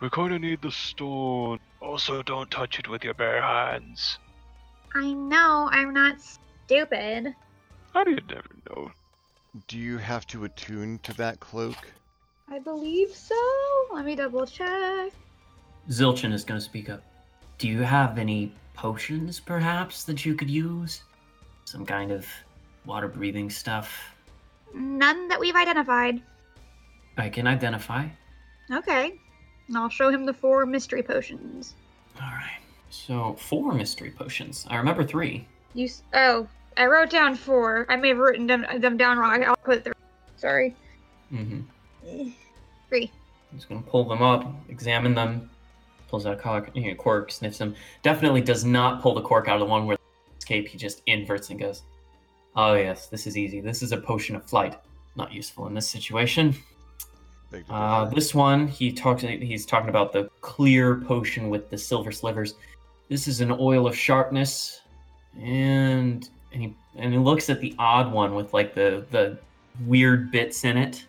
we're 0.00 0.08
going 0.08 0.32
to 0.32 0.38
need 0.38 0.62
the 0.62 0.70
stone. 0.70 1.58
Also, 1.80 2.22
don't 2.22 2.50
touch 2.50 2.78
it 2.78 2.88
with 2.88 3.04
your 3.04 3.14
bare 3.14 3.42
hands. 3.42 4.18
I 4.94 5.12
know, 5.12 5.68
I'm 5.70 5.92
not 5.92 6.16
stupid. 6.20 7.34
How 7.92 8.04
do 8.04 8.12
you 8.12 8.20
never 8.28 8.50
know? 8.70 8.90
Do 9.68 9.78
you 9.78 9.98
have 9.98 10.26
to 10.28 10.44
attune 10.44 10.98
to 11.04 11.14
that 11.14 11.38
cloak? 11.40 11.76
I 12.48 12.58
believe 12.58 13.10
so. 13.10 13.34
Let 13.92 14.04
me 14.04 14.16
double 14.16 14.46
check. 14.46 15.12
Zilchin 15.88 16.32
is 16.32 16.44
going 16.44 16.58
to 16.58 16.64
speak 16.64 16.90
up. 16.90 17.02
Do 17.58 17.68
you 17.68 17.82
have 17.82 18.18
any 18.18 18.52
potions, 18.74 19.40
perhaps, 19.40 20.04
that 20.04 20.24
you 20.26 20.34
could 20.34 20.50
use? 20.50 21.02
Some 21.64 21.86
kind 21.86 22.10
of 22.12 22.26
water 22.84 23.08
breathing 23.08 23.48
stuff 23.50 24.10
None 24.74 25.28
that 25.28 25.38
we've 25.38 25.54
identified. 25.54 26.20
I 27.16 27.28
can 27.28 27.46
identify. 27.46 28.06
Okay. 28.72 29.14
And 29.68 29.78
I'll 29.78 29.88
show 29.88 30.08
him 30.10 30.26
the 30.26 30.34
four 30.34 30.66
mystery 30.66 31.00
potions. 31.02 31.74
All 32.20 32.26
right. 32.26 32.58
So, 32.90 33.34
four 33.38 33.72
mystery 33.72 34.10
potions. 34.10 34.66
I 34.68 34.76
remember 34.76 35.04
three. 35.04 35.46
You. 35.74 35.84
s- 35.86 36.02
Oh, 36.12 36.48
I 36.76 36.86
wrote 36.86 37.08
down 37.10 37.36
four. 37.36 37.86
I 37.88 37.94
may 37.96 38.08
have 38.08 38.18
written 38.18 38.48
them, 38.48 38.66
them 38.80 38.96
down 38.96 39.16
wrong. 39.18 39.44
I'll 39.44 39.54
put 39.56 39.84
three. 39.84 39.92
Sorry. 40.36 40.74
Mm-hmm. 41.32 41.60
Three. 42.88 43.12
I'm 43.52 43.58
just 43.58 43.68
going 43.68 43.82
to 43.82 43.88
pull 43.88 44.04
them 44.08 44.22
up, 44.22 44.52
examine 44.68 45.14
them, 45.14 45.50
pulls 46.08 46.26
out 46.26 46.34
a 46.34 46.36
cork, 46.36 46.70
you 46.74 46.88
know, 46.88 46.94
cork, 46.94 47.30
sniffs 47.30 47.58
them. 47.58 47.74
Definitely 48.02 48.40
does 48.40 48.64
not 48.64 49.02
pull 49.02 49.14
the 49.14 49.22
cork 49.22 49.48
out 49.48 49.54
of 49.54 49.60
the 49.60 49.66
one 49.66 49.86
where 49.86 49.96
the 49.96 50.38
escape. 50.38 50.68
He 50.68 50.78
just 50.78 51.02
inverts 51.06 51.50
and 51.50 51.58
goes, 51.58 51.82
"Oh 52.56 52.74
yes, 52.74 53.08
this 53.08 53.26
is 53.26 53.36
easy. 53.36 53.60
This 53.60 53.82
is 53.82 53.92
a 53.92 53.96
potion 53.96 54.36
of 54.36 54.44
flight. 54.44 54.76
Not 55.16 55.32
useful 55.32 55.66
in 55.66 55.74
this 55.74 55.88
situation." 55.88 56.54
Uh, 57.68 58.06
this 58.06 58.34
one, 58.34 58.66
he 58.66 58.92
talks. 58.92 59.22
He's 59.22 59.66
talking 59.66 59.88
about 59.88 60.12
the 60.12 60.28
clear 60.40 61.00
potion 61.00 61.50
with 61.50 61.70
the 61.70 61.78
silver 61.78 62.10
slivers. 62.10 62.54
This 63.08 63.28
is 63.28 63.40
an 63.40 63.52
oil 63.52 63.86
of 63.86 63.96
sharpness, 63.96 64.80
and 65.40 66.28
and 66.52 66.62
he 66.62 66.74
and 66.96 67.12
he 67.12 67.18
looks 67.18 67.50
at 67.50 67.60
the 67.60 67.74
odd 67.78 68.12
one 68.12 68.34
with 68.34 68.52
like 68.52 68.74
the 68.74 69.06
the 69.10 69.38
weird 69.86 70.30
bits 70.30 70.64
in 70.64 70.76
it. 70.76 71.04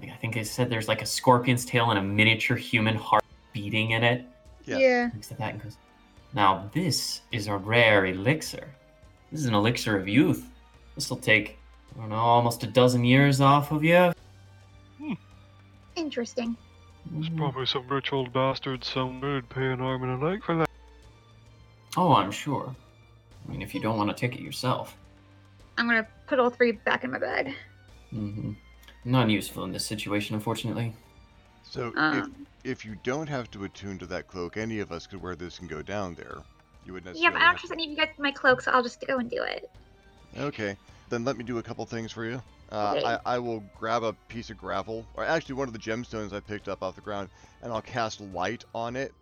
Like 0.00 0.10
I 0.10 0.16
think 0.16 0.36
I 0.36 0.42
said 0.42 0.68
there's 0.68 0.88
like 0.88 1.02
a 1.02 1.06
scorpion's 1.06 1.64
tail 1.64 1.90
and 1.90 1.98
a 1.98 2.02
miniature 2.02 2.56
human 2.56 2.96
heart 2.96 3.21
beating 3.52 3.90
in 3.92 4.02
it. 4.04 4.24
Yes. 4.64 4.80
Yeah. 4.80 5.10
Looks 5.14 5.30
at 5.32 5.38
that 5.38 5.54
and 5.54 5.62
goes, 5.62 5.76
"Now 6.32 6.70
this 6.72 7.20
is 7.32 7.46
a 7.48 7.56
rare 7.56 8.06
elixir. 8.06 8.74
This 9.30 9.40
is 9.40 9.46
an 9.46 9.54
elixir 9.54 9.96
of 9.96 10.06
youth. 10.08 10.48
This 10.94 11.08
will 11.10 11.16
take 11.18 11.58
I 11.94 12.00
don't 12.00 12.08
know 12.10 12.16
almost 12.16 12.62
a 12.64 12.66
dozen 12.66 13.04
years 13.04 13.40
off 13.40 13.70
of 13.72 13.84
you." 13.84 14.12
Interesting. 15.94 16.56
There's 17.06 17.28
Mhm. 17.28 17.36
probably 17.36 17.66
some 17.66 17.86
rich 17.88 18.12
old 18.12 18.32
bastard 18.32 18.84
somewhere 18.84 19.34
who'd 19.34 19.48
pay 19.50 19.66
an 19.66 19.80
arm 19.80 20.02
and 20.04 20.22
a 20.22 20.24
leg 20.24 20.42
for 20.42 20.56
that. 20.56 20.70
Oh, 21.96 22.14
I'm 22.14 22.30
sure. 22.30 22.74
I 23.46 23.50
mean, 23.50 23.60
if 23.60 23.74
you 23.74 23.80
don't 23.80 23.98
want 23.98 24.08
to 24.08 24.14
take 24.16 24.34
it 24.34 24.40
yourself. 24.40 24.96
I'm 25.76 25.86
gonna 25.86 26.06
put 26.26 26.38
all 26.38 26.48
three 26.48 26.72
back 26.72 27.04
in 27.04 27.10
my 27.10 27.18
bag. 27.18 27.54
Mm 28.12 28.34
hmm 28.34 28.52
Not 29.04 29.28
useful 29.30 29.64
in 29.64 29.72
this 29.72 29.84
situation, 29.84 30.34
unfortunately. 30.36 30.94
So 31.72 31.88
if, 31.88 31.96
Um, 31.96 32.46
if 32.64 32.84
you 32.84 32.96
don't 33.02 33.28
have 33.28 33.50
to 33.52 33.64
attune 33.64 33.98
to 34.00 34.06
that 34.06 34.28
cloak, 34.28 34.58
any 34.58 34.80
of 34.80 34.92
us 34.92 35.06
could 35.06 35.22
wear 35.22 35.34
this 35.34 35.58
and 35.60 35.70
go 35.70 35.80
down 35.80 36.14
there. 36.14 36.42
You 36.84 36.92
would 36.92 37.04
yeah, 37.04 37.12
necessarily. 37.12 37.38
but 37.38 37.42
I 37.42 37.46
don't 37.46 37.58
trust 37.58 37.72
any 37.72 37.84
of 37.84 37.90
you 37.90 37.96
guys 37.96 38.08
with 38.08 38.18
my 38.18 38.30
cloak, 38.30 38.60
so 38.60 38.72
I'll 38.72 38.82
just 38.82 39.02
go 39.06 39.16
and 39.16 39.30
do 39.30 39.42
it. 39.42 39.70
Okay, 40.36 40.76
then 41.08 41.24
let 41.24 41.38
me 41.38 41.44
do 41.44 41.56
a 41.56 41.62
couple 41.62 41.86
things 41.86 42.12
for 42.12 42.26
you. 42.26 42.42
Uh, 42.70 42.94
Okay. 42.98 43.06
I, 43.06 43.36
I 43.36 43.38
will 43.38 43.64
grab 43.78 44.02
a 44.02 44.12
piece 44.28 44.50
of 44.50 44.58
gravel, 44.58 45.06
or 45.14 45.24
actually 45.24 45.54
one 45.54 45.66
of 45.66 45.72
the 45.72 45.78
gemstones 45.78 46.34
I 46.34 46.40
picked 46.40 46.68
up 46.68 46.82
off 46.82 46.94
the 46.94 47.00
ground, 47.00 47.30
and 47.62 47.72
I'll 47.72 47.80
cast 47.80 48.20
light 48.20 48.64
on 48.74 48.94
it, 48.94 49.14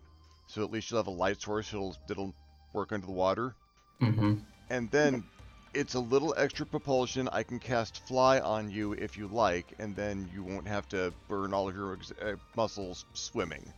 so 0.47 0.61
at 0.61 0.73
least 0.73 0.91
you'll 0.91 0.99
have 0.99 1.07
a 1.07 1.11
light 1.11 1.41
source 1.41 1.71
that'll, 1.71 1.95
that'll 2.07 2.33
work 2.73 2.91
under 2.91 3.05
the 3.05 3.13
water. 3.13 3.55
Mm-hmm. 4.01 4.39
And 4.69 4.91
then 4.91 5.23
it's 5.73 5.93
a 5.93 5.99
little 5.99 6.33
extra 6.37 6.65
propulsion. 6.65 7.29
I 7.31 7.43
can 7.43 7.59
cast 7.59 8.05
fly 8.07 8.39
on 8.39 8.69
you 8.69 8.93
if 8.93 9.17
you 9.17 9.27
like, 9.27 9.73
and 9.79 9.95
then 9.95 10.29
you 10.33 10.43
won't 10.43 10.67
have 10.67 10.87
to 10.89 11.13
burn 11.27 11.53
all 11.53 11.69
of 11.69 11.75
your 11.75 11.93
ex- 11.93 12.13
uh, 12.21 12.35
muscles 12.55 13.05
swimming. 13.13 13.71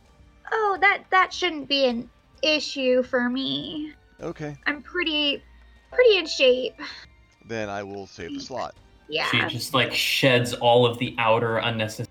Oh, 0.52 0.78
that 0.80 1.04
that 1.10 1.32
shouldn't 1.32 1.68
be 1.68 1.86
an 1.86 2.10
issue 2.42 3.02
for 3.02 3.28
me. 3.28 3.92
Okay, 4.20 4.56
I'm 4.66 4.82
pretty 4.82 5.42
pretty 5.92 6.18
in 6.18 6.26
shape. 6.26 6.74
then 7.46 7.68
I 7.68 7.82
will 7.82 8.06
save 8.06 8.34
the 8.34 8.40
slot. 8.40 8.74
Yeah. 9.08 9.26
She 9.30 9.40
just 9.48 9.74
like 9.74 9.92
sheds 9.92 10.54
all 10.54 10.86
of 10.86 10.98
the 10.98 11.14
outer 11.18 11.58
unnecessary 11.58 12.08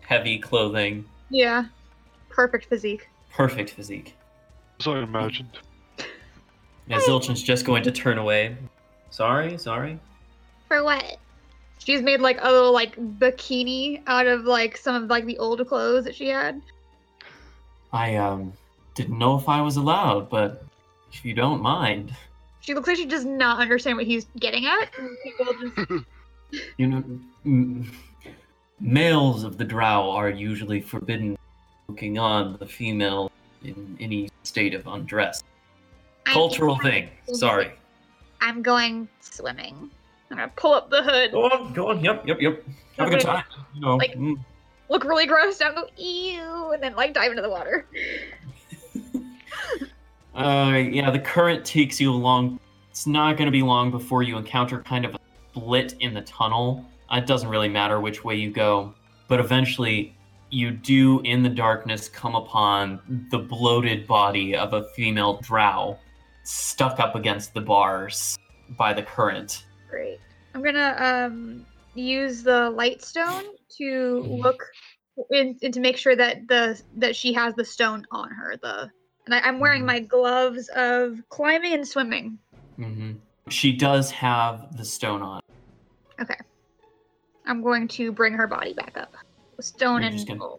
heavy 0.00 0.38
clothing. 0.38 1.04
Yeah. 1.30 1.66
Perfect 2.28 2.66
physique. 2.66 3.08
Perfect 3.32 3.70
physique. 3.70 4.16
As 4.80 4.86
I 4.88 4.98
imagined. 4.98 5.58
Yeah, 6.88 6.98
Zilchin's 6.98 7.42
just 7.42 7.64
going 7.64 7.84
to 7.84 7.92
turn 7.92 8.18
away. 8.18 8.56
Sorry, 9.10 9.58
sorry. 9.58 9.98
For 10.68 10.82
what? 10.82 11.16
She's 11.78 12.02
made 12.02 12.20
like 12.20 12.38
a 12.40 12.50
little 12.50 12.72
like 12.72 12.96
bikini 13.18 14.02
out 14.06 14.26
of 14.26 14.44
like 14.44 14.76
some 14.76 14.94
of 15.02 15.10
like 15.10 15.24
the 15.26 15.38
old 15.38 15.66
clothes 15.66 16.04
that 16.04 16.14
she 16.14 16.28
had. 16.28 16.60
I 17.92 18.16
um 18.16 18.52
didn't 18.94 19.18
know 19.18 19.36
if 19.38 19.48
I 19.48 19.60
was 19.62 19.76
allowed, 19.76 20.30
but 20.30 20.62
if 21.12 21.24
you 21.24 21.34
don't 21.34 21.60
mind, 21.60 22.14
She 22.60 22.74
looks 22.74 22.86
like 22.86 22.96
she 22.96 23.06
does 23.06 23.24
not 23.24 23.58
understand 23.60 23.96
what 23.96 24.06
he's 24.06 24.26
getting 24.38 24.66
at. 24.66 24.90
just 25.78 26.04
you 26.76 26.86
know, 26.86 27.84
males 28.80 29.44
of 29.44 29.58
the 29.58 29.64
Drow 29.64 30.10
are 30.10 30.30
usually 30.30 30.80
forbidden 30.80 31.38
looking 31.88 32.18
on 32.18 32.56
the 32.58 32.66
female 32.66 33.30
in 33.64 33.96
any 34.00 34.28
state 34.42 34.74
of 34.74 34.86
undress. 34.86 35.42
I'm 36.26 36.34
Cultural 36.34 36.78
thing. 36.78 37.08
Sorry. 37.32 37.72
I'm 38.40 38.62
going 38.62 39.08
swimming. 39.20 39.90
I'm 40.30 40.36
gonna 40.36 40.52
pull 40.56 40.74
up 40.74 40.90
the 40.90 41.02
hood, 41.02 41.32
Go 41.32 41.44
on, 41.44 41.72
go 41.72 41.88
on. 41.88 42.02
Yep, 42.04 42.26
yep, 42.26 42.40
yep. 42.40 42.64
Have 42.98 43.08
a 43.08 43.10
good 43.10 43.20
time. 43.20 43.44
You 43.74 43.80
know, 43.80 43.96
Like- 43.96 44.14
mm. 44.14 44.36
look 44.88 45.04
really 45.04 45.26
gross. 45.26 45.58
Don't 45.58 45.74
go 45.74 45.86
ew, 45.96 46.70
and 46.72 46.82
then 46.82 46.94
like 46.94 47.14
dive 47.14 47.30
into 47.30 47.42
the 47.42 47.50
water. 47.50 47.86
Uh, 50.34 50.76
yeah, 50.90 51.10
the 51.10 51.18
current 51.18 51.64
takes 51.64 52.00
you 52.00 52.10
along. 52.12 52.58
It's 52.90 53.06
not 53.06 53.36
going 53.36 53.46
to 53.46 53.52
be 53.52 53.62
long 53.62 53.90
before 53.90 54.22
you 54.22 54.36
encounter 54.38 54.80
kind 54.80 55.04
of 55.04 55.14
a 55.16 55.18
split 55.50 55.96
in 56.00 56.14
the 56.14 56.22
tunnel. 56.22 56.84
Uh, 57.12 57.16
It 57.16 57.26
doesn't 57.26 57.48
really 57.48 57.68
matter 57.68 58.00
which 58.00 58.24
way 58.24 58.36
you 58.36 58.50
go, 58.50 58.94
but 59.28 59.40
eventually 59.40 60.16
you 60.50 60.70
do, 60.70 61.20
in 61.22 61.42
the 61.42 61.48
darkness, 61.48 62.08
come 62.08 62.36
upon 62.36 63.26
the 63.30 63.38
bloated 63.38 64.06
body 64.06 64.54
of 64.54 64.72
a 64.72 64.84
female 64.94 65.38
drow 65.42 65.98
stuck 66.44 66.98
up 67.00 67.14
against 67.14 67.54
the 67.54 67.60
bars 67.60 68.36
by 68.70 68.92
the 68.92 69.02
current. 69.02 69.66
Great. 69.88 70.18
I'm 70.54 70.62
gonna 70.62 70.94
um 70.98 71.66
use 71.94 72.42
the 72.42 72.70
light 72.70 73.02
stone 73.02 73.42
to 73.78 74.24
look 74.28 74.64
in, 75.30 75.56
in 75.60 75.72
to 75.72 75.80
make 75.80 75.96
sure 75.96 76.16
that 76.16 76.46
the 76.48 76.80
that 76.96 77.14
she 77.16 77.32
has 77.34 77.54
the 77.54 77.64
stone 77.64 78.06
on 78.10 78.30
her. 78.30 78.56
The 78.62 78.90
and 79.26 79.34
I, 79.34 79.40
I'm 79.40 79.60
wearing 79.60 79.82
Mhm. 79.82 79.86
my 79.86 80.00
gloves 80.00 80.68
of 80.74 81.18
climbing 81.28 81.74
and 81.74 81.86
swimming. 81.86 82.38
hmm 82.76 83.12
She 83.48 83.72
does 83.76 84.10
have 84.12 84.76
the 84.76 84.84
stone 84.84 85.22
on. 85.22 85.40
Okay. 86.20 86.36
I'm 87.46 87.62
going 87.62 87.88
to 87.88 88.12
bring 88.12 88.32
her 88.34 88.46
body 88.46 88.72
back 88.74 88.96
up. 88.96 89.14
Stone 89.60 90.00
You're 90.02 90.08
and 90.08 90.16
just 90.16 90.28
gonna- 90.28 90.56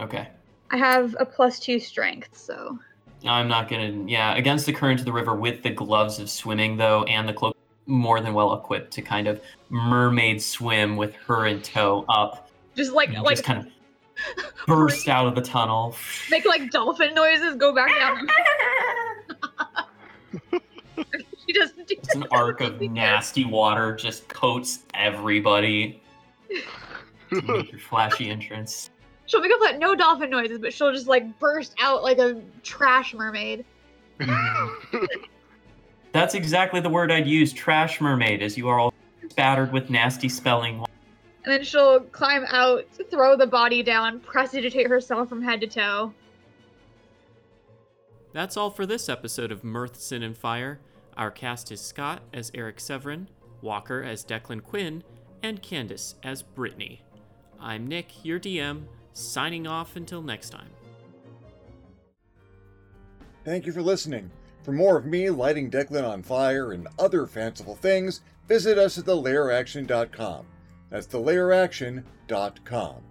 Okay. 0.00 0.28
I 0.70 0.76
have 0.76 1.16
a 1.18 1.24
plus 1.24 1.58
two 1.58 1.78
strength, 1.80 2.36
so 2.36 2.78
I'm 3.26 3.48
not 3.48 3.68
gonna. 3.68 4.04
Yeah, 4.06 4.34
against 4.36 4.66
the 4.66 4.72
current 4.72 5.00
of 5.00 5.06
the 5.06 5.12
river 5.12 5.34
with 5.34 5.62
the 5.62 5.70
gloves 5.70 6.18
of 6.20 6.30
swimming 6.30 6.76
though, 6.76 7.02
and 7.04 7.28
the 7.28 7.32
cloak, 7.32 7.56
more 7.86 8.20
than 8.20 8.32
well 8.34 8.54
equipped 8.54 8.92
to 8.92 9.02
kind 9.02 9.26
of 9.26 9.40
mermaid 9.70 10.40
swim 10.42 10.96
with 10.96 11.14
her 11.26 11.46
in 11.46 11.60
tow 11.62 12.04
up. 12.08 12.48
just 12.76 12.92
like 12.92 13.10
You 13.10 13.22
like 13.22 13.36
just 13.36 13.44
kind 13.44 13.58
of 13.66 13.66
burst 14.66 15.08
out 15.08 15.26
of 15.26 15.34
the 15.34 15.40
tunnel. 15.42 15.96
make 16.30 16.44
like 16.46 16.70
dolphin 16.70 17.12
noises, 17.14 17.56
go 17.56 17.74
back 17.74 17.90
down. 17.98 18.26
she 21.46 21.52
doesn't 21.52 21.86
do 21.88 21.94
It's 21.98 22.14
an 22.14 22.24
arc 22.30 22.60
of 22.60 22.80
nasty 22.80 23.44
water 23.44 23.94
just 23.96 24.28
coats 24.28 24.80
everybody. 24.94 26.00
to 27.30 27.42
make 27.42 27.70
your 27.72 27.80
flashy 27.80 28.30
entrance. 28.30 28.90
She'll 29.28 29.40
make 29.42 29.52
up 29.52 29.60
like 29.60 29.78
no 29.78 29.94
dolphin 29.94 30.30
noises, 30.30 30.58
but 30.58 30.72
she'll 30.72 30.90
just 30.90 31.06
like 31.06 31.38
burst 31.38 31.74
out 31.78 32.02
like 32.02 32.18
a 32.18 32.40
trash 32.62 33.12
mermaid. 33.12 33.62
That's 36.12 36.34
exactly 36.34 36.80
the 36.80 36.88
word 36.88 37.12
I'd 37.12 37.26
use. 37.26 37.52
Trash 37.52 38.00
mermaid, 38.00 38.42
as 38.42 38.56
you 38.56 38.68
are 38.70 38.80
all 38.80 38.94
spattered 39.28 39.70
with 39.70 39.90
nasty 39.90 40.30
spelling. 40.30 40.82
And 41.44 41.52
then 41.52 41.62
she'll 41.62 42.00
climb 42.00 42.46
out, 42.48 42.86
throw 43.10 43.36
the 43.36 43.46
body 43.46 43.82
down, 43.82 44.20
prestidigitate 44.20 44.88
herself 44.88 45.28
from 45.28 45.42
head 45.42 45.60
to 45.60 45.66
toe. 45.66 46.14
That's 48.32 48.56
all 48.56 48.70
for 48.70 48.86
this 48.86 49.10
episode 49.10 49.52
of 49.52 49.62
Mirth, 49.62 50.00
Sin, 50.00 50.22
and 50.22 50.36
Fire. 50.36 50.80
Our 51.18 51.30
cast 51.30 51.70
is 51.70 51.82
Scott 51.82 52.22
as 52.32 52.50
Eric 52.54 52.80
Severin, 52.80 53.28
Walker 53.60 54.02
as 54.02 54.24
Declan 54.24 54.62
Quinn, 54.62 55.04
and 55.42 55.60
Candace 55.60 56.14
as 56.22 56.40
Brittany. 56.42 57.02
I'm 57.60 57.86
Nick, 57.86 58.24
your 58.24 58.40
DM, 58.40 58.84
signing 59.12 59.66
off 59.66 59.96
until 59.96 60.22
next 60.22 60.50
time. 60.50 60.70
Thank 63.44 63.66
you 63.66 63.72
for 63.72 63.82
listening. 63.82 64.30
For 64.62 64.72
more 64.72 64.98
of 64.98 65.06
me 65.06 65.30
lighting 65.30 65.70
Declan 65.70 66.06
on 66.06 66.22
fire 66.22 66.72
and 66.72 66.88
other 66.98 67.26
fanciful 67.26 67.74
things, 67.74 68.20
visit 68.46 68.76
us 68.76 68.98
at 68.98 69.06
thelairaction.com. 69.06 70.46
That's 70.90 71.06
thelairaction.com. 71.06 73.02